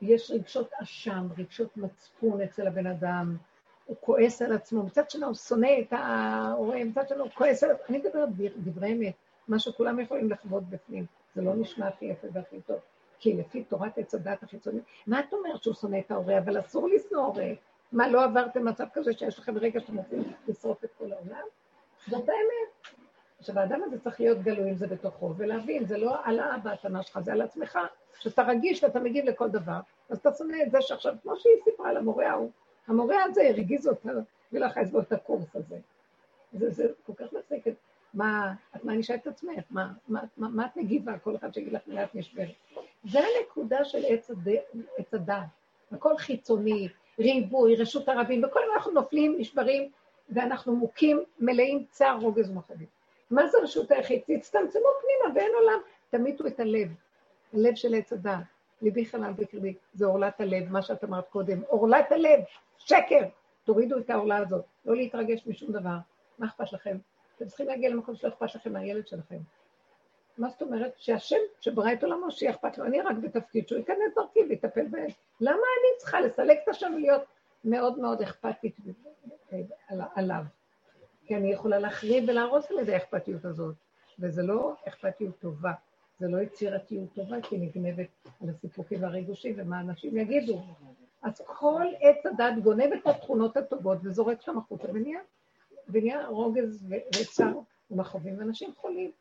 [0.01, 3.37] יש רגשות אשם, רגשות מצפון אצל הבן אדם,
[3.85, 7.71] הוא כועס על עצמו, מצד שני הוא שונא את ההורה, מצד שני הוא כועס על
[7.71, 9.13] עצמו, אני מדברת דברי אמת,
[9.47, 11.05] מה שכולם יכולים לחוות בפנים,
[11.35, 12.77] זה לא נשמע הכי יפה והכי טוב,
[13.19, 16.89] כי לפי תורת עץ הדת החיצונית, מה את אומרת שהוא שונא את ההורה, אבל אסור
[16.89, 17.49] לשנוא הורה,
[17.93, 21.45] מה, לא עברתם מצב כזה שיש לכם רגע שאתם רוצים לשרוף את כל העולם?
[22.07, 22.97] זאת האמת.
[23.39, 27.19] עכשיו, האדם הזה צריך להיות גלוי עם זה בתוכו, ולהבין, זה לא על התנא שלך,
[27.19, 27.79] זה על עצמך,
[28.19, 29.79] שאתה רגיש ואתה מגיב לכל דבר,
[30.09, 32.51] אז אתה שונא את זה שעכשיו, כמו שהיא סיפרה על המורה ההוא,
[32.87, 34.09] המורה הזה הרגיז אותה,
[34.51, 35.77] יכולה לסבול את הקורס הזה.
[36.53, 37.65] זה, זה כל כך מצחיק.
[38.13, 39.63] מה, את מענישה את עצמך?
[39.69, 41.19] מה, מה, מה, מה את מגיבה?
[41.19, 42.49] כל אחד שיגיד לך מילה את נשברת.
[43.03, 44.03] זה הנקודה של.
[44.97, 45.47] עץ הדעת.
[45.91, 46.89] הכל חיצוני,
[47.19, 49.89] ריבוי, רשות הרבים, וכל הזמן אנחנו נופלים, נשברים,
[50.29, 52.87] ואנחנו מוכים, מלאים צער, רוגז ומחבים.
[53.31, 54.21] מה זה רשות היחיד?
[54.21, 56.87] תצטמצמו פנימה ואין עולם, תמיתו את הלב,
[57.53, 58.43] הלב של עץ הדעת.
[58.81, 62.39] ליבי חלל בקרבי, זה עורלת הלב, מה שאת אמרת קודם, עורלת הלב,
[62.77, 63.23] שקר.
[63.63, 65.97] תורידו את העורלה הזאת, לא להתרגש משום דבר.
[66.39, 66.97] מה אכפת לכם?
[67.37, 69.37] אתם צריכים להגיע למקום שלא אכפת לכם מהילד שלכם.
[70.37, 70.93] מה זאת אומרת?
[70.97, 75.07] שהשם שברא את עולמו, שיהיה אכפת לו, אני רק בתפקיד שהוא ייכנס דרכי ויטפל בהם.
[75.41, 77.21] למה אני צריכה לסלק את השם ולהיות
[77.63, 78.75] מאוד מאוד אכפתית
[80.15, 80.43] עליו?
[81.25, 83.75] כי אני יכולה להחריב ולהרוס על ידי האכפתיות הזאת,
[84.19, 85.71] וזה לא אכפתיות טובה.
[86.19, 88.07] זה לא יצירתיות טובה, כי נגנבת
[88.43, 90.61] על הסיפוקים והריגושים ומה אנשים יגידו.
[91.21, 95.19] אז כל עץ הדת גונב את התכונות הטובות וזורק שם החוצה ונהיה,
[95.89, 97.51] ונהיה רוגז וצר
[97.91, 99.11] ומכאובים, ואנשים חולים.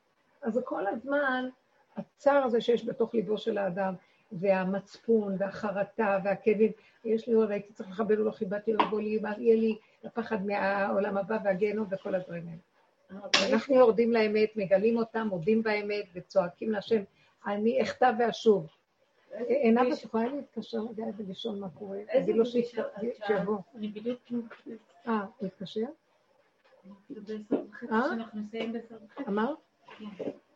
[0.43, 1.49] אז כל הזמן,
[1.97, 3.95] הצער הזה שיש בתוך ליבו של האדם,
[4.33, 6.73] והמצפון, והחרטה, והכאבים,
[7.05, 11.39] יש לי אוהב, הייתי צריך לכבד ולא כיבדתי לבוא לי, יהיה לי הפחד מהעולם הבא
[11.45, 12.59] והגיהנום וכל הדברים האלה.
[13.53, 17.03] אנחנו יורדים לאמת, מגלים אותם, מודים באמת וצועקים להשם,
[17.47, 18.67] אני אחטא ואשוב.
[19.49, 21.99] עינב, את יכולה להתקשר לגיא ולשאול מה קורה?
[22.09, 22.83] איזה לו פגישה?
[23.27, 23.59] שיבוא.
[23.75, 24.19] אני בדיוק...
[25.09, 25.87] אה, הוא התקשר?
[27.93, 28.03] אה?
[28.11, 29.29] שאנחנו נסיים בעשר וחצי.
[29.29, 29.55] אמר?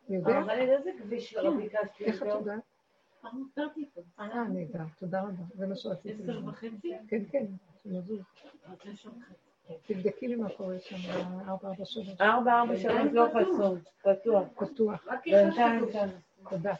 [0.09, 0.39] יודע?
[0.39, 2.27] אבל איזה כביש לא ביקשתי איך את?
[2.27, 2.59] יודעת?
[4.19, 5.43] אה, נהדר, תודה רבה.
[5.55, 6.39] זה מה שרציתי עשר.
[6.45, 6.93] וחצי?
[7.07, 7.45] כן, כן,
[7.83, 8.19] שנזוז.
[9.85, 12.21] תבדקי לי מה קורה שם, ב-443.
[12.21, 14.47] ארבע, ארבע, שלוש, לא חסום, פתוח.
[14.55, 15.05] פתוח.
[15.55, 16.07] שם.
[16.49, 16.73] תודה.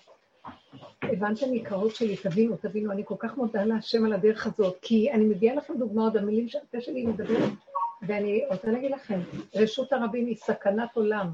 [1.01, 5.25] הבנתם יקרות שלי, תבינו, תבינו, אני כל כך מודה להשם על הדרך הזאת, כי אני
[5.25, 7.49] מביאה לכם דוגמאות, המילים שהפה שלי מדברת,
[8.01, 9.19] ואני רוצה להגיד לכם,
[9.55, 11.27] רשות הרבים היא סכנת עולם.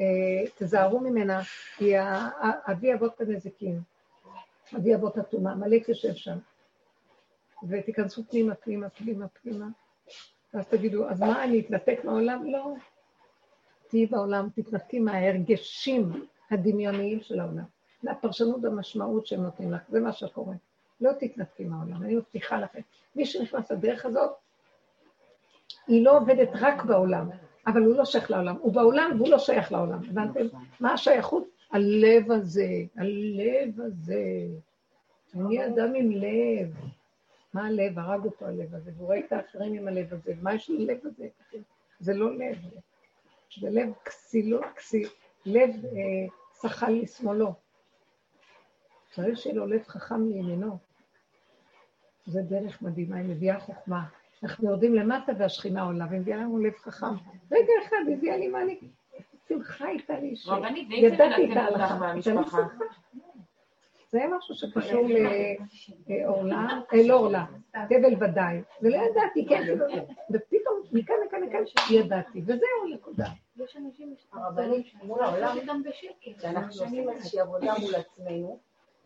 [0.00, 1.40] אה, תזהרו ממנה,
[1.80, 3.80] ה- אבי אבות הנזיקים,
[4.76, 6.38] אבי אבות הטומאה, עמלק יושב שם.
[7.68, 9.66] ותיכנסו פנימה, פנימה, פנימה, פנימה,
[10.54, 12.44] ואז תגידו, אז מה, אני אתנתק מהעולם?
[12.52, 12.74] לא.
[13.88, 17.64] תהיי בעולם, תתנתקי מההרגשים הדמיוניים של העולם.
[18.02, 20.54] מהפרשנות המשמעות שהם נותנים לך, זה מה שקורה.
[21.00, 22.80] לא תתנתקי מהעולם, אני מבטיחה לכם.
[23.16, 24.30] מי שנכנס לדרך הזאת,
[25.86, 27.30] היא לא עובדת רק בעולם,
[27.72, 28.56] אבל הוא לא שייך לעולם.
[28.56, 29.98] הוא בעולם והוא לא שייך לעולם.
[30.10, 30.46] הבנתם?
[30.80, 31.44] מה השייכות?
[31.70, 34.46] הלב הזה, הלב הזה.
[35.34, 36.74] אני אדם עם לב.
[37.54, 37.98] מה הלב?
[37.98, 40.32] הרג אותו הלב הזה, והוא רואה את האחרים עם הלב הזה.
[40.42, 41.28] מה יש ללב הזה?
[42.00, 42.58] זה לא לב.
[43.60, 45.08] זה לב כסילו, כסיל,
[45.46, 46.26] לב אה,
[46.60, 47.54] שחל לשמאלו.
[49.10, 50.78] צריך שיהיה לו לב חכם לימינו.
[52.26, 54.04] זה דרך מדהימה, היא מביאה חוכמה.
[54.42, 57.06] אנחנו יורדים למטה והשכינה עולה, והיא מביאה לנו לב חכם.
[57.52, 58.78] רגע אחד, הביאה לי מה אני...
[59.48, 60.48] שמחה הייתה לי ש...
[60.90, 62.66] ידעתי את ההלכה.
[64.10, 65.08] זה משהו שקשור
[66.08, 68.62] לעורלה, אה, לא עורלה, תבל ודאי.
[68.82, 69.62] ולא ידעתי, כן,
[70.30, 73.26] ופתאום מכאן לכאן לכאן ידעתי, וזהו, נקודה.
[73.56, 76.38] יש אנשים הרבנית, מול העולם, גם בשקט.
[76.38, 78.58] כשאנחנו עושים איזושהי עבודה מול עצמנו,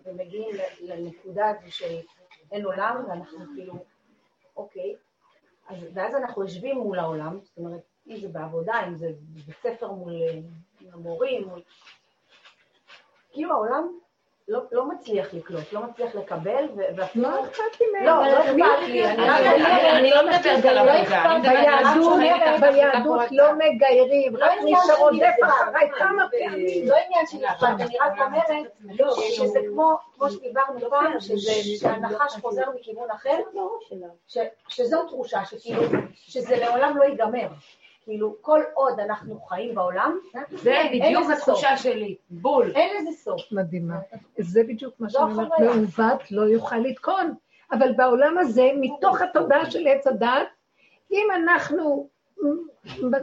[0.06, 3.74] ומגיעים לנקודה הזו שאין עולם, ואנחנו כאילו,
[4.56, 4.94] אוקיי,
[5.68, 9.92] אז, ואז אנחנו יושבים מול העולם, זאת אומרת, אם זה בעבודה, אם זה בבית ספר
[9.92, 10.38] מול אה,
[10.92, 11.62] המורים, מול...
[13.32, 13.98] כאילו העולם
[14.48, 16.66] לא, לא מצליח לקלוט, לא מצליח לקבל,
[16.96, 17.30] ואפילו...
[17.30, 18.04] לא אכפת לי מהם.
[18.06, 19.40] לא, לא אכפת לי, אני רק
[19.96, 22.60] אני- לא מדברת על עבודה, אני מדברת על משהו ביהדות.
[22.74, 25.34] ביהדות לא מגיירים, לא רק מי שרודף.
[25.44, 26.88] אחריי כמה פעמים.
[26.88, 28.66] לא עניין של אכפת, אני רק אומרת
[29.10, 31.12] שזה כמו, כמו שדיברנו פעם,
[31.80, 33.36] שהנחש חוזר מכיוון אחר,
[34.68, 35.82] שזו תחושה שכאילו,
[36.14, 37.48] שזה לעולם לא ייגמר.
[38.04, 40.18] כאילו, כל עוד אנחנו חיים בעולם,
[40.50, 41.30] זה בדיוק.
[41.30, 42.16] התחושה שלי.
[42.30, 42.72] בול.
[42.74, 43.52] אין לזה סוף.
[43.52, 43.94] מדהימה.
[44.38, 45.70] זה בדיוק מה שאני אומרת, החוויה.
[45.74, 47.34] מעוות לא יוכל לתקון.
[47.72, 50.48] אבל בעולם הזה, מתוך התודעה של עץ הדת,
[51.12, 52.08] אם אנחנו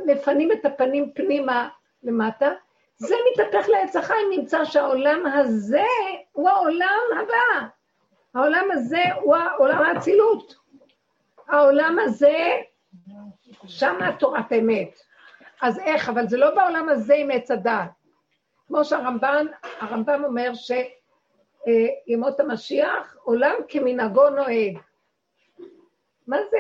[0.06, 1.70] מפנים את הפנים פנימה
[2.04, 2.50] למטה,
[2.98, 5.84] זה מתהפך לעץ החיים, נמצא שהעולם הזה
[6.32, 7.68] הוא העולם הבא.
[8.36, 10.56] העולם הזה הוא העולם האצילות.
[11.48, 12.38] העולם הזה,
[13.66, 15.00] שמה תורת אמת.
[15.62, 16.10] אז איך?
[16.10, 17.92] אבל זה לא בעולם הזה עם עץ הדעת.
[18.68, 19.46] כמו שהרמב"ן,
[19.80, 20.52] הרמב"ם אומר
[22.06, 24.78] שימות המשיח, עולם כמנהגו נוהג.
[26.28, 26.58] מה זה?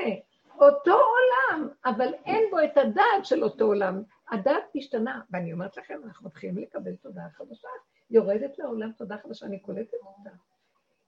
[0.59, 4.03] אותו עולם, אבל אין בו את הדעת של אותו עולם.
[4.29, 7.67] הדעת משתנה, ואני אומרת לכם, אנחנו מתחילים לקבל תודעה חדשה.
[8.09, 10.29] יורדת לעולם תודעה חדשה, אני קולטת אותה.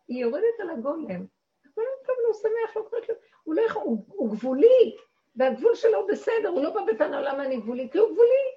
[0.07, 1.25] היא יורדת על הגולם.
[1.65, 3.17] הגולם טוב לו, שמח, לא קורה כלום.
[3.43, 4.95] הוא לא יכול, הוא, הוא גבולי,
[5.35, 8.53] והגבול שלו בסדר, הוא לא בא בטענה למה אני גבולי, כי הוא גבולי.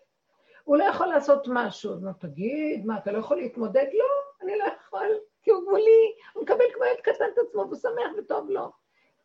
[0.64, 1.92] הוא לא יכול לעשות משהו.
[1.92, 3.86] אז מה, תגיד, מה, אתה לא יכול להתמודד?
[3.92, 4.04] לא,
[4.42, 5.08] אני לא יכול,
[5.42, 6.14] כי הוא גבולי.
[6.32, 8.70] הוא מקבל כמו ילד קטן את עצמו, והוא שמח וטוב לו.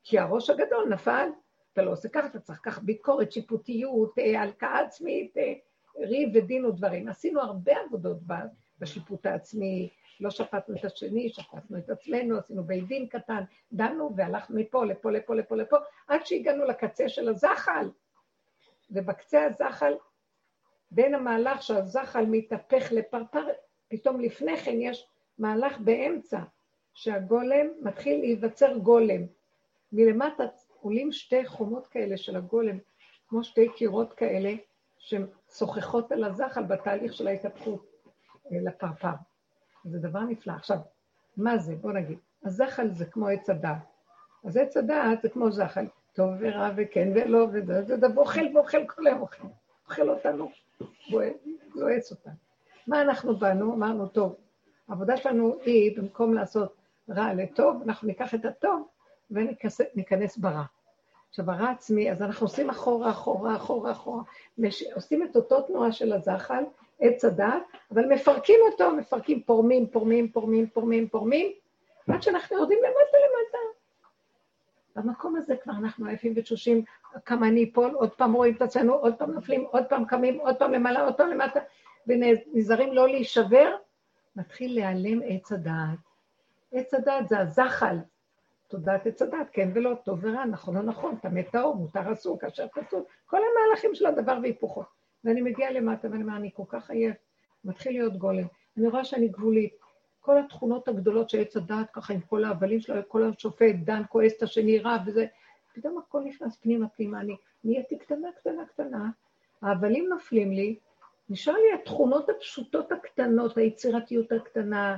[0.03, 1.29] כי הראש הגדול נפל,
[1.73, 5.53] אתה לא עושה ככה, אתה צריך ככה ביקורת, שיפוטיות, אה, הלקאה עצמית, אה,
[5.99, 7.07] ריב ודין ודברים.
[7.07, 8.17] עשינו הרבה עבודות
[8.79, 9.89] בשיפוט העצמי,
[10.22, 13.43] לא שפטנו את השני, שפטנו את עצמנו, עשינו בית דין קטן,
[13.74, 17.89] דנו והלכנו מפה, לפה, לפה, לפה, לפה, עד שהגענו לקצה של הזחל.
[18.91, 19.93] ובקצה הזחל,
[20.91, 23.47] בין המהלך שהזחל מתהפך לפרפר,
[23.88, 25.07] פתאום לפני כן יש
[25.38, 26.39] מהלך באמצע,
[26.93, 29.22] שהגולם מתחיל להיווצר גולם.
[29.91, 30.43] מלמטה
[30.82, 32.78] עולים שתי חומות כאלה של הגולם,
[33.28, 34.53] כמו שתי קירות כאלה,
[34.97, 37.86] ששוחחות על הזחל בתהליך של ההתהפכות
[38.51, 39.30] אה, לפרפר.
[39.84, 40.53] זה דבר נפלא.
[40.53, 40.77] עכשיו,
[41.38, 41.75] מה זה?
[41.75, 42.17] בוא נגיד.
[42.43, 43.77] הזחל זה כמו עץ הדעת.
[44.43, 48.88] אז עץ הדעת זה כמו זחל, טוב ורע וכן ולא, וזה, זה דבר אוכל ואוכל
[48.88, 49.47] כל היום אוכל.
[49.89, 50.51] אוכל אותנו,
[51.75, 52.34] זועץ אותנו.
[52.88, 53.73] מה אנחנו באנו?
[53.73, 54.36] אמרנו, טוב,
[54.88, 56.75] העבודה שלנו היא, במקום לעשות
[57.09, 58.88] רע לטוב, אנחנו ניקח את הטוב
[59.32, 60.63] וניכנס ברע.
[61.29, 64.23] עכשיו, הרע עצמי, אז אנחנו עושים אחורה, אחורה, אחורה, אחורה.
[64.95, 66.63] עושים את אותו תנועה של הזחל,
[67.01, 71.51] עץ הדת, אבל מפרקים אותו, מפרקים, פורמים, פורמים, פורמים, פורמים, פורמים,
[72.09, 73.57] עד שאנחנו יורדים למטה למטה.
[74.95, 76.83] במקום הזה כבר אנחנו עייפים ותשושים,
[77.25, 80.55] כמה אני אפול, עוד פעם רואים את עצמנו, עוד פעם נופלים, עוד פעם קמים, עוד
[80.55, 81.59] פעם למעלה, עוד פעם למטה,
[82.07, 83.75] ונזהרים לא להישבר,
[84.35, 85.99] מתחיל להיעלם עץ הדעת.
[86.71, 87.97] עץ הדעת זה הזחל,
[88.67, 92.67] תודעת עץ הדעת, כן ולא, טוב ורע, נכון או נכון, טמא טהור, מותר אסור, כאשר
[92.67, 94.83] פסול, כל המהלכים של הדבר והיפוכו.
[95.26, 97.15] ואני מגיעה למטה ואני אומר, אני כל כך עייף,
[97.65, 98.47] מתחיל להיות גולם.
[98.78, 99.74] אני רואה שאני גבולית.
[100.22, 104.34] כל התכונות הגדולות של עץ הדעת, ככה עם כל ההבלים שלו, כל השופט, דן כועס
[104.38, 105.26] את השני רע וזה,
[105.74, 109.09] פתאום הכל נכנס פנימה פנימה, אני נהייתי קטנה, קטנה, קטנה,
[109.61, 110.76] ההבלים נופלים לי,
[111.30, 114.97] נשאר לי התכונות הפשוטות הקטנות, היצירתיות הקטנה,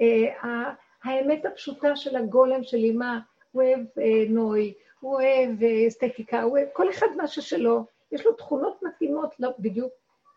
[0.00, 0.72] אה,
[1.04, 3.20] האמת הפשוטה של הגולם שלי, מה,
[3.52, 8.26] הוא אוהב אה, נוי, הוא אוהב אה, אסתטיקה, הוא אוהב, כל אחד מה ששלו, יש
[8.26, 9.92] לו תכונות מתאימות, לא בדיוק,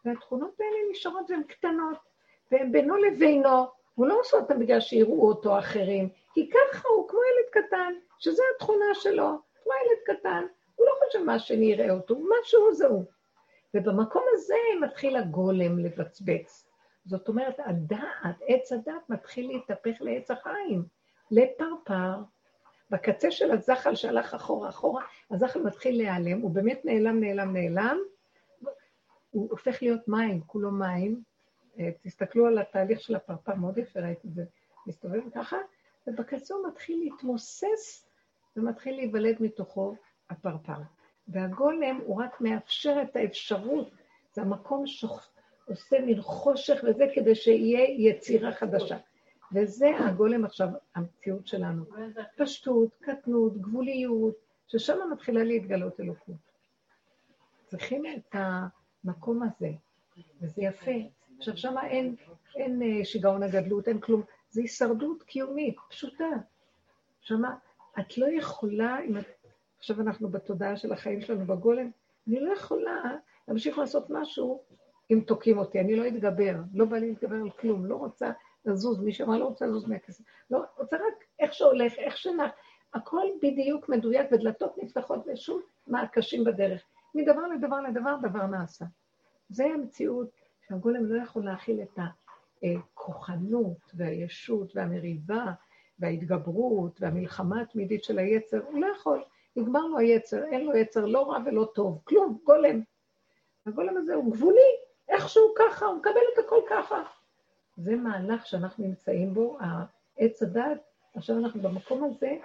[0.06, 1.98] והתכונות האלה נשארות והן קטנות,
[2.52, 3.66] והן בינו לבינו,
[3.96, 8.44] הוא לא עושה אותן בגלל שיראו אותו אחרים, כי ככה הוא כמו ילד קטן, שזו
[8.56, 9.30] התכונה שלו,
[9.64, 13.06] כמו ילד קטן, הוא לא חושב מה שאני אראה אותו, מה שהוא זה הוא.
[13.74, 16.70] ובמקום הזה מתחיל הגולם לבצבץ.
[17.06, 20.84] זאת אומרת, הדעת, עץ הדעת מתחיל להתהפך לעץ החיים,
[21.32, 22.14] לפרפר.
[22.90, 27.98] בקצה של הזחל שהלך אחורה אחורה, הזחל מתחיל להיעלם, הוא באמת נעלם, נעלם, נעלם,
[29.30, 31.22] הוא הופך להיות מים, כולו מים.
[31.80, 34.44] אה, תסתכלו על התהליך של הפרפר, מאוד יפה ראיתי את זה,
[34.88, 35.58] מסתובב ככה,
[36.08, 38.08] ובקצה הוא מתחיל להתמוסס
[38.56, 39.96] ומתחיל להיוולד מתוכו
[40.30, 40.82] הפרפר.
[41.28, 43.90] והגולם הוא רק מאפשר את האפשרות,
[44.34, 48.98] זה המקום שעושה מין חושך וזה כדי שיהיה יצירה חדשה.
[49.54, 51.84] וזה הגולם עכשיו, המציאות שלנו.
[52.38, 54.36] פשטות, קטנות, גבוליות,
[54.68, 56.36] ששם מתחילה להתגלות אלוקות.
[57.66, 58.36] צריכים את
[59.04, 59.72] המקום הזה,
[60.42, 60.92] וזה יפה.
[61.38, 62.16] עכשיו, שם אין,
[62.56, 64.22] אין אה, שיגעון הגדלות, אין כלום.
[64.50, 66.30] זה הישרדות קיומית, פשוטה.
[67.22, 67.42] שם
[68.00, 69.26] את לא יכולה, אם את...
[69.78, 71.90] עכשיו אנחנו בתודעה של החיים שלנו בגולם,
[72.28, 73.02] אני לא יכולה
[73.48, 74.64] להמשיך לעשות משהו
[75.12, 78.32] אם תוקעים אותי, אני לא אתגבר, לא בא לי להתגבר על כלום, לא רוצה
[78.68, 82.52] לזוז, מי שאמר לא רוצה לזוז מהכסף, לא, רוצה רק איך שהולך, איך שנח,
[82.94, 86.84] הכל בדיוק מדויק ודלתות נפתחות ושום מעקשים בדרך.
[87.16, 88.86] מדבר לדבר לדבר, דבר נעשה.
[89.50, 90.30] זה המציאות
[90.68, 92.00] שהגולם לא יכול להכיל את
[92.64, 95.46] הכוחנות והישות והמריבה
[96.00, 99.24] וההתגברות והמלחמה התמידית של היצר, הוא לא יכול.
[99.56, 102.82] נגמר לו היצר, אין לו יצר לא רע ולא טוב, כלום, גולם.
[103.66, 104.72] הגולם הזה הוא גבולי,
[105.10, 107.04] איכשהו ככה, הוא מקבל את הכל ככה.
[107.78, 110.82] זה מהלך שאנחנו נמצאים בו, העץ הדת,
[111.16, 112.38] עכשיו אנחנו במקום הזה,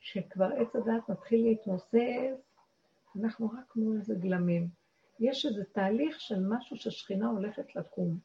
[0.00, 2.54] שכבר עץ הדעת מתחיל להתמוסס,
[3.20, 4.68] אנחנו רק כמו איזה גלמים.
[5.20, 8.18] יש איזה תהליך של משהו ששכינה הולכת לקום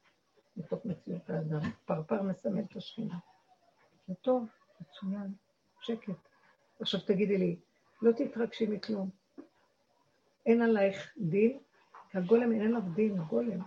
[0.58, 1.60] בתוך מציאות האדם.
[1.86, 3.18] פרפר מסמל את השכינה.
[4.08, 4.48] זה טוב,
[4.82, 5.34] מצוין,
[5.82, 6.14] שקט.
[6.80, 7.56] עכשיו תגידי לי,
[8.02, 9.10] לא תתרגשי מכלום.
[10.46, 11.60] אין עלייך דין,
[12.10, 13.60] כי הגולם אין עליו דין, הגולם,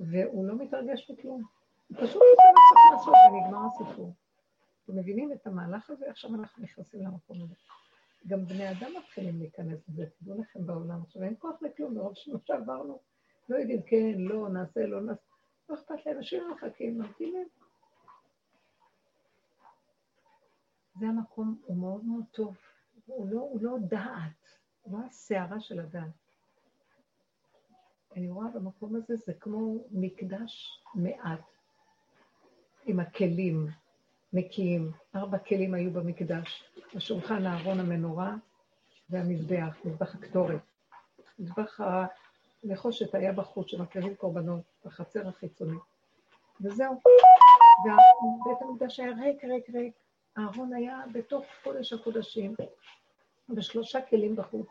[0.00, 1.57] והוא לא מתרגש מכלום.
[1.94, 4.14] פשוט עושה מה שצריך לעשות ונגמר הסיפור.
[4.84, 6.10] אתם מבינים את המהלך הזה?
[6.10, 7.54] עכשיו אנחנו נכנסים למקום הזה.
[8.26, 11.02] גם בני אדם מתחילים להיכנס לזה, תדעו לכם בעולם.
[11.02, 12.98] עכשיו אין כוח לכלום, מרוב שמה שעברנו,
[13.48, 15.22] לא יודעים, כן, לא, נעשה, לא נעשה.
[15.68, 17.48] לא אכפת להם, אנשים מחכים, ממתינים.
[21.00, 22.56] זה המקום, הוא מאוד מאוד טוב.
[23.06, 26.28] הוא לא, הוא לא דעת, הוא לא הסערה של הדעת.
[28.16, 31.57] אני רואה במקום הזה, זה כמו מקדש מעט,
[32.88, 33.66] עם הכלים
[34.32, 34.92] נקיים.
[35.14, 36.64] ארבע כלים היו במקדש,
[36.94, 38.34] השולחן, הארון, המנורה
[39.10, 40.60] והמזבח, מזבח הקטורת.
[41.38, 41.80] מזבח
[42.64, 45.82] הנחושת היה בחוץ, שמקריבים קורבנות, בחצר החיצונית.
[46.60, 47.00] וזהו.
[47.84, 49.94] ובית המקדש היה ריק, ריק, ריק.
[50.36, 52.54] הארון היה בתוך קודש הקודשים,
[53.48, 54.68] בשלושה כלים בחוץ.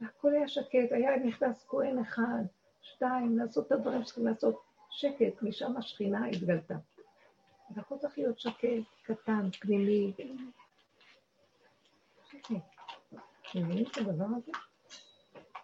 [0.00, 2.42] והכל היה שקט, היה נכנס כהן אחד,
[2.82, 4.73] שתיים, לעשות את הדברים שצריכים לעשות.
[4.96, 6.74] שקט, משם השכינה התגלתה.
[7.76, 10.12] והכל צריך להיות שקט, קטן, פנימי.
[12.30, 12.54] שקט.
[13.54, 14.52] מבינים את הדבר הזה?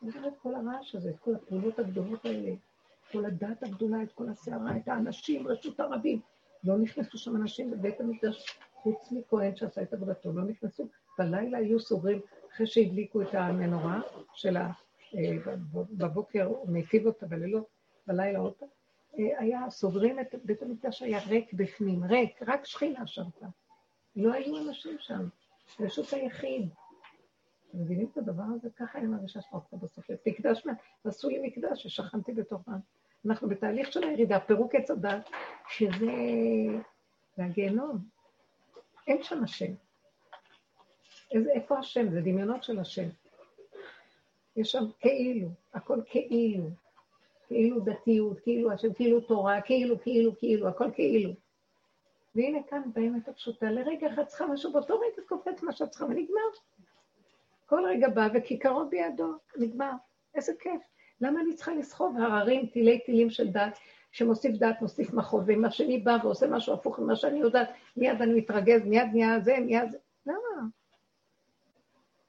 [0.03, 2.53] אני רואה את כל הרעש הזה, את כל הפעולות הגדולות האלה,
[3.13, 6.21] כל הדת הגדולה, את כל הסערה, את האנשים, רשות הרבים.
[6.65, 10.89] לא נכנסו שם אנשים בבית המקדש, חוץ מכהן שעשה את עבודתו, לא נכנסו.
[11.19, 12.21] בלילה היו סוגרים,
[12.55, 14.01] אחרי שהדליקו את המנורה
[14.35, 14.71] של ה...
[15.15, 15.55] אה,
[15.97, 17.67] בבוקר מיטיב אותה, בלילות,
[18.07, 18.69] בלילה עוד פעם,
[19.13, 23.47] היה, סוגרים את בית המקדש, היה ריק בפנים, ריק, רק שכינה שרתה.
[24.17, 25.29] לא היו אנשים שם,
[25.81, 26.69] רשות היחיד.
[27.71, 28.69] אתם מבינים את הדבר הזה?
[28.77, 30.11] ככה אני מרגישה שפרקת בסוף.
[30.27, 30.67] מקדש,
[31.05, 32.73] עשו לי מקדש ששכנתי בתוכם.
[33.27, 35.31] אנחנו בתהליך של הירידה, פירוק עץ הדת,
[35.69, 36.13] שזה...
[37.37, 37.99] זה הגיהנום.
[39.07, 39.73] אין שם השם.
[41.33, 42.11] איזה, איפה השם?
[42.11, 43.09] זה דמיונות של השם.
[44.57, 46.71] יש שם כאילו, הכל כאילו.
[47.51, 51.31] כאילו דתיות, כאילו השם, כאילו תורה, כאילו, כאילו, כאילו, הכל כאילו.
[52.35, 56.51] והנה כאן באמת הפשוטה, לרגע אחד צריכה משהו, באותו רגע קופץ מה שאת צריכה, ונגמר.
[57.67, 59.91] כל רגע בא וכיכרות בידו, נגמר.
[60.35, 60.83] איזה כיף.
[61.21, 63.79] למה אני צריכה לסחוב הררים, תילי תילים של דת,
[64.13, 68.35] שמוסיף דת, מוסיף מחוב, ואם השני בא ועושה משהו הפוך ממה שאני יודעת, מיד אני
[68.35, 69.99] מתרגז, מיד נהיה זה, מיד זה.
[70.27, 70.67] למה?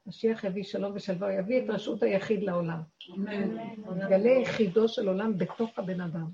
[0.06, 2.80] משיח יביא שלום ושלווה, יביא את רשות היחיד לעולם.
[3.96, 6.26] יגלה יחידו של עולם בתוך הבן אדם.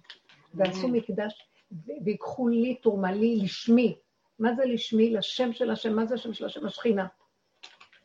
[0.55, 1.49] ועשו מקדש,
[2.05, 3.97] ויקחו לי תרומה לי לשמי.
[4.39, 5.11] מה זה לשמי?
[5.11, 5.97] לשם של השם.
[5.97, 6.67] מה זה השם של השם?
[6.67, 7.07] השכינה.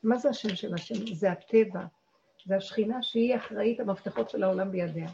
[0.04, 1.16] מה זה השם של השם?
[1.16, 1.86] זה הטבע.
[2.46, 5.10] זה השכינה שהיא אחראית המפתחות של העולם בידיה.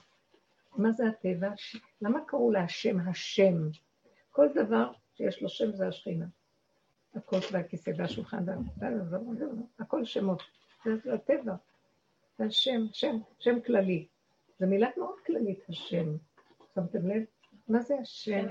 [0.77, 1.49] מה זה הטבע?
[2.01, 3.69] למה קראו לה השם השם?
[4.31, 6.25] כל דבר שיש לו שם זה השכינה.
[7.16, 8.45] הכוס והכיסא והשולחן,
[9.80, 10.41] הכל שמות.
[10.86, 11.55] זה הטבע,
[12.38, 14.07] זה השם, שם, שם כללי.
[14.60, 16.16] זו מילה מאוד כללית, השם.
[16.76, 17.24] שמתם לב?
[17.68, 18.47] מה זה השם?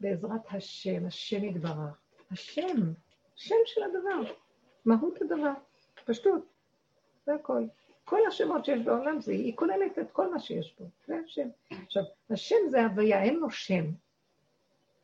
[0.00, 2.00] בעזרת השם, השם יתברך.
[2.30, 2.76] השם,
[3.34, 4.32] שם של הדבר,
[4.84, 5.52] מהות הדבר,
[6.04, 6.42] פשטות,
[7.26, 7.66] זה הכל.
[8.04, 11.48] כל השמות שיש בעולם, זה, היא כוללת את כל מה שיש פה, זה השם.
[11.70, 13.84] עכשיו, השם זה הוויה, אין לו שם,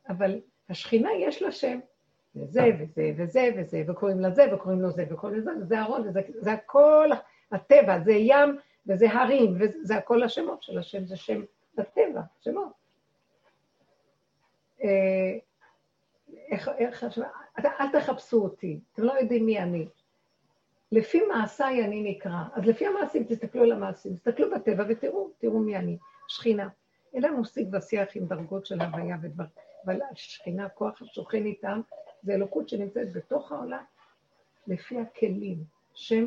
[0.08, 1.78] אבל השכינה יש לה שם,
[2.36, 6.52] וזה וזה וזה וזה, וקוראים לזה וקוראים לו זה וקוראים לזה, וזה ארון, וזה זה
[6.52, 7.08] הכל
[7.52, 11.42] הטבע, זה ים וזה הרים, וזה הכל השמות של השם, זה שם
[11.78, 12.72] הטבע, שמות.
[14.84, 15.38] אה,
[16.50, 17.04] איך, איך,
[17.58, 19.88] אל תחפשו אותי, אתם לא יודעים מי אני.
[20.92, 22.42] לפי מעשיי אני נקרא.
[22.54, 25.98] אז לפי המעשים, תסתכלו על המעשים, תסתכלו בטבע ותראו, תראו מי אני.
[26.28, 26.68] שכינה.
[27.14, 29.44] אין לנו שיג ושיח עם דרגות של הוויה ודבר,
[29.86, 31.80] אבל השכינה, כוח השוכן איתם,
[32.24, 33.82] זה אלוקות שנמצאת בתוך העולם,
[34.66, 35.64] לפי הכלים.
[35.94, 36.26] שם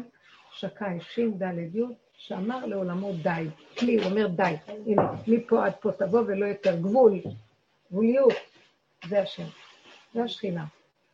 [0.52, 1.82] שקאי, שין דלת י',
[2.14, 3.48] שאמר לעולמו די.
[3.78, 4.56] כלי, הוא אומר די.
[4.68, 7.20] הנה, מפה עד פה תבוא ולא יותר גבול,
[7.92, 8.34] גבוליות.
[9.08, 9.48] זה השם,
[10.14, 10.66] זה השכינה.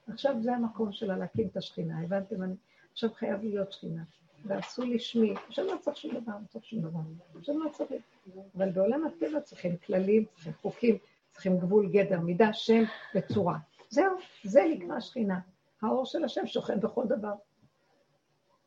[0.07, 2.43] עכשיו זה המקום שלה להקים את השכינה, הבנתם?
[2.43, 2.55] אני...
[2.91, 4.03] עכשיו חייב להיות שכינה.
[4.45, 6.99] ועשו לי שמי, עכשיו לא צריך שום דבר, לא צריך שום דבר,
[7.39, 8.01] עכשיו לא צריך.
[8.57, 10.97] אבל בעולם הטבע צריכים כללים, צריכים חוקים,
[11.31, 12.83] צריכים גבול, גדר, מידה, שם
[13.15, 13.57] וצורה.
[13.93, 15.39] זהו, זה נקרא שכינה.
[15.81, 17.33] האור של השם שוכן בכל דבר,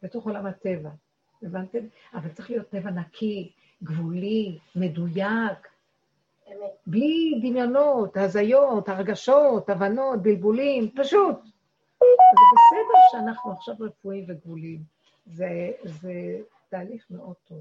[0.03, 0.91] בתוך עולם הטבע.
[1.43, 1.79] הבנתם?
[2.14, 3.53] אבל צריך להיות טבע נקי,
[3.83, 5.68] גבולי, מדויק,
[6.87, 11.37] בלי דמיונות, הזיות, הרגשות, הבנות, בלבולים, פשוט.
[12.01, 14.83] זה בסדר שאנחנו עכשיו רפואיים וגבוליים.
[15.27, 16.12] זה, זה
[16.68, 17.61] תהליך מאוד טוב.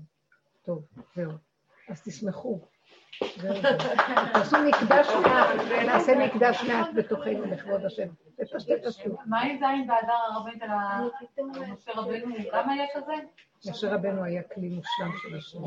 [0.65, 0.83] טוב,
[1.15, 1.31] זהו.
[1.89, 2.59] אז תשמחו.
[4.33, 5.49] תעשו מקדש מעט,
[5.85, 8.07] נעשה מקדש מעט בתוכנו לכבוד השם.
[8.35, 9.09] תפשטו, תפשטו.
[9.25, 10.69] מה עם זין באדר הרבנית על
[11.73, 12.35] משה רבנו?
[12.53, 13.13] גם היה כזה?
[13.69, 15.59] משה רבנו היה כלי מושלם של השם.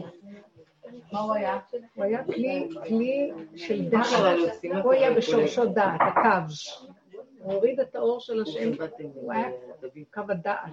[1.13, 1.59] מה הוא היה?
[1.95, 4.07] הוא היה כלי, כלי של דעת.
[4.83, 6.55] הוא היה בשורשו דעת, הקו.
[7.39, 8.71] הוא הוריד את האור של השם,
[9.15, 9.49] הוא היה
[10.11, 10.59] קו הדעת.
[10.63, 10.73] הוא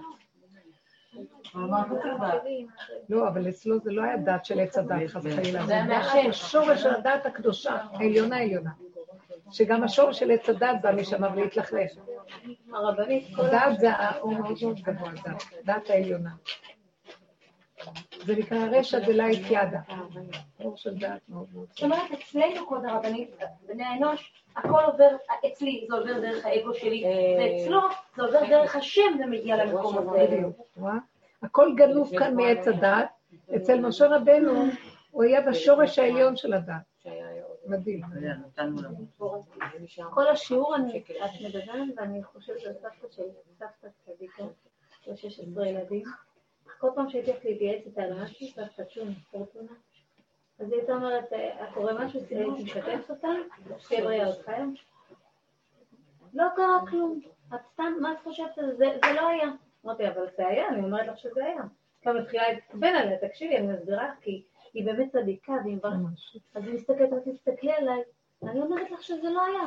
[3.08, 5.66] לא, אבל אצלו זה לא היה דעת של עץ הדעת, חס וחלילה.
[5.66, 6.30] זה היה דעת, מהשם.
[6.30, 8.70] השורש של הדעת הקדושה, העליונה העליונה.
[9.50, 11.90] שגם השורש של עץ הדעת בא משם והתלכלך.
[12.74, 15.10] הרבנית, כל דעת זה האור מאוד מאוד גבוה,
[15.64, 16.30] דעת העליונה.
[18.26, 19.80] זה נקרא רשע דלית ידה.
[20.60, 21.66] אור של דעת מאוד מאוד.
[21.70, 23.30] זאת אומרת, אצלנו, כבוד הרבנית,
[23.66, 25.08] בני האנוש, הכל עובר,
[25.46, 27.04] אצלי זה עובר דרך האגו שלי,
[27.38, 27.80] ואצלו
[28.16, 30.26] זה עובר דרך השם ומגיע למקום הזה.
[30.26, 30.60] בדיוק?
[31.42, 33.08] הכל גנוב כאן מעץ הדעת.
[33.56, 34.64] אצל משה רבנו,
[35.10, 37.06] הוא היה בשורש העליון של הדעת.
[37.66, 38.00] מדהים.
[40.10, 43.24] כל השיעור אני, את מדברת, ואני חושבת על סבתא שלי,
[43.58, 44.42] סבתא צדיקה,
[45.06, 46.04] יש 16 ילדים.
[46.78, 49.72] כל פעם שהייתי הולכת להתייעץ איתה על משהו, סבתא צ'ון, פורטונה,
[50.58, 52.20] אז היא הייתה אומרת, "אה, קורה משהו,
[52.64, 53.28] משתפת אותה,
[53.78, 54.64] שיהיה בריאה עוד חיה.
[56.34, 57.20] לא קרה כלום,
[57.54, 58.86] את סתם, מה את חושבת על זה?
[59.04, 59.48] זה לא היה.
[59.84, 61.62] אמרתי, אבל זה היה, אני אומרת לך שזה היה.
[62.02, 64.42] כבר מתחילה להתקבל עליה, תקשיבי, אני מסבירה לך, כי
[64.74, 66.38] היא באמת צדיקה, והיא מברכת.
[66.54, 68.02] אז היא מסתכלת, אז תסתכלי עליי,
[68.42, 69.62] אני אומרת לך שזה לא היה.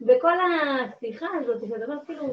[0.00, 2.32] בכל, השיחה הזאת, זה אומר כאילו,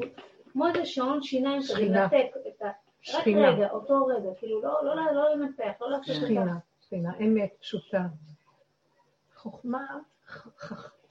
[0.52, 1.80] כמו איזה שעון שיניים כזה.
[1.80, 2.66] לנתק את ה...
[2.66, 2.74] רק
[3.20, 3.50] שכינה.
[3.50, 7.50] רגע, אותו רגע, כאילו, לא, לא, לא, לא לנפח, לא לעשות את שכינה, שכינה, אמת
[7.60, 8.02] פשוטה.
[9.36, 9.86] חוכמה,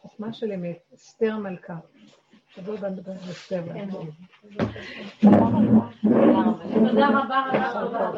[0.02, 1.38] חוכמה של אמת, אסתר
[2.90, 3.62] נדבר על אסתר.
[6.90, 8.10] תודה רבה רבה רבה.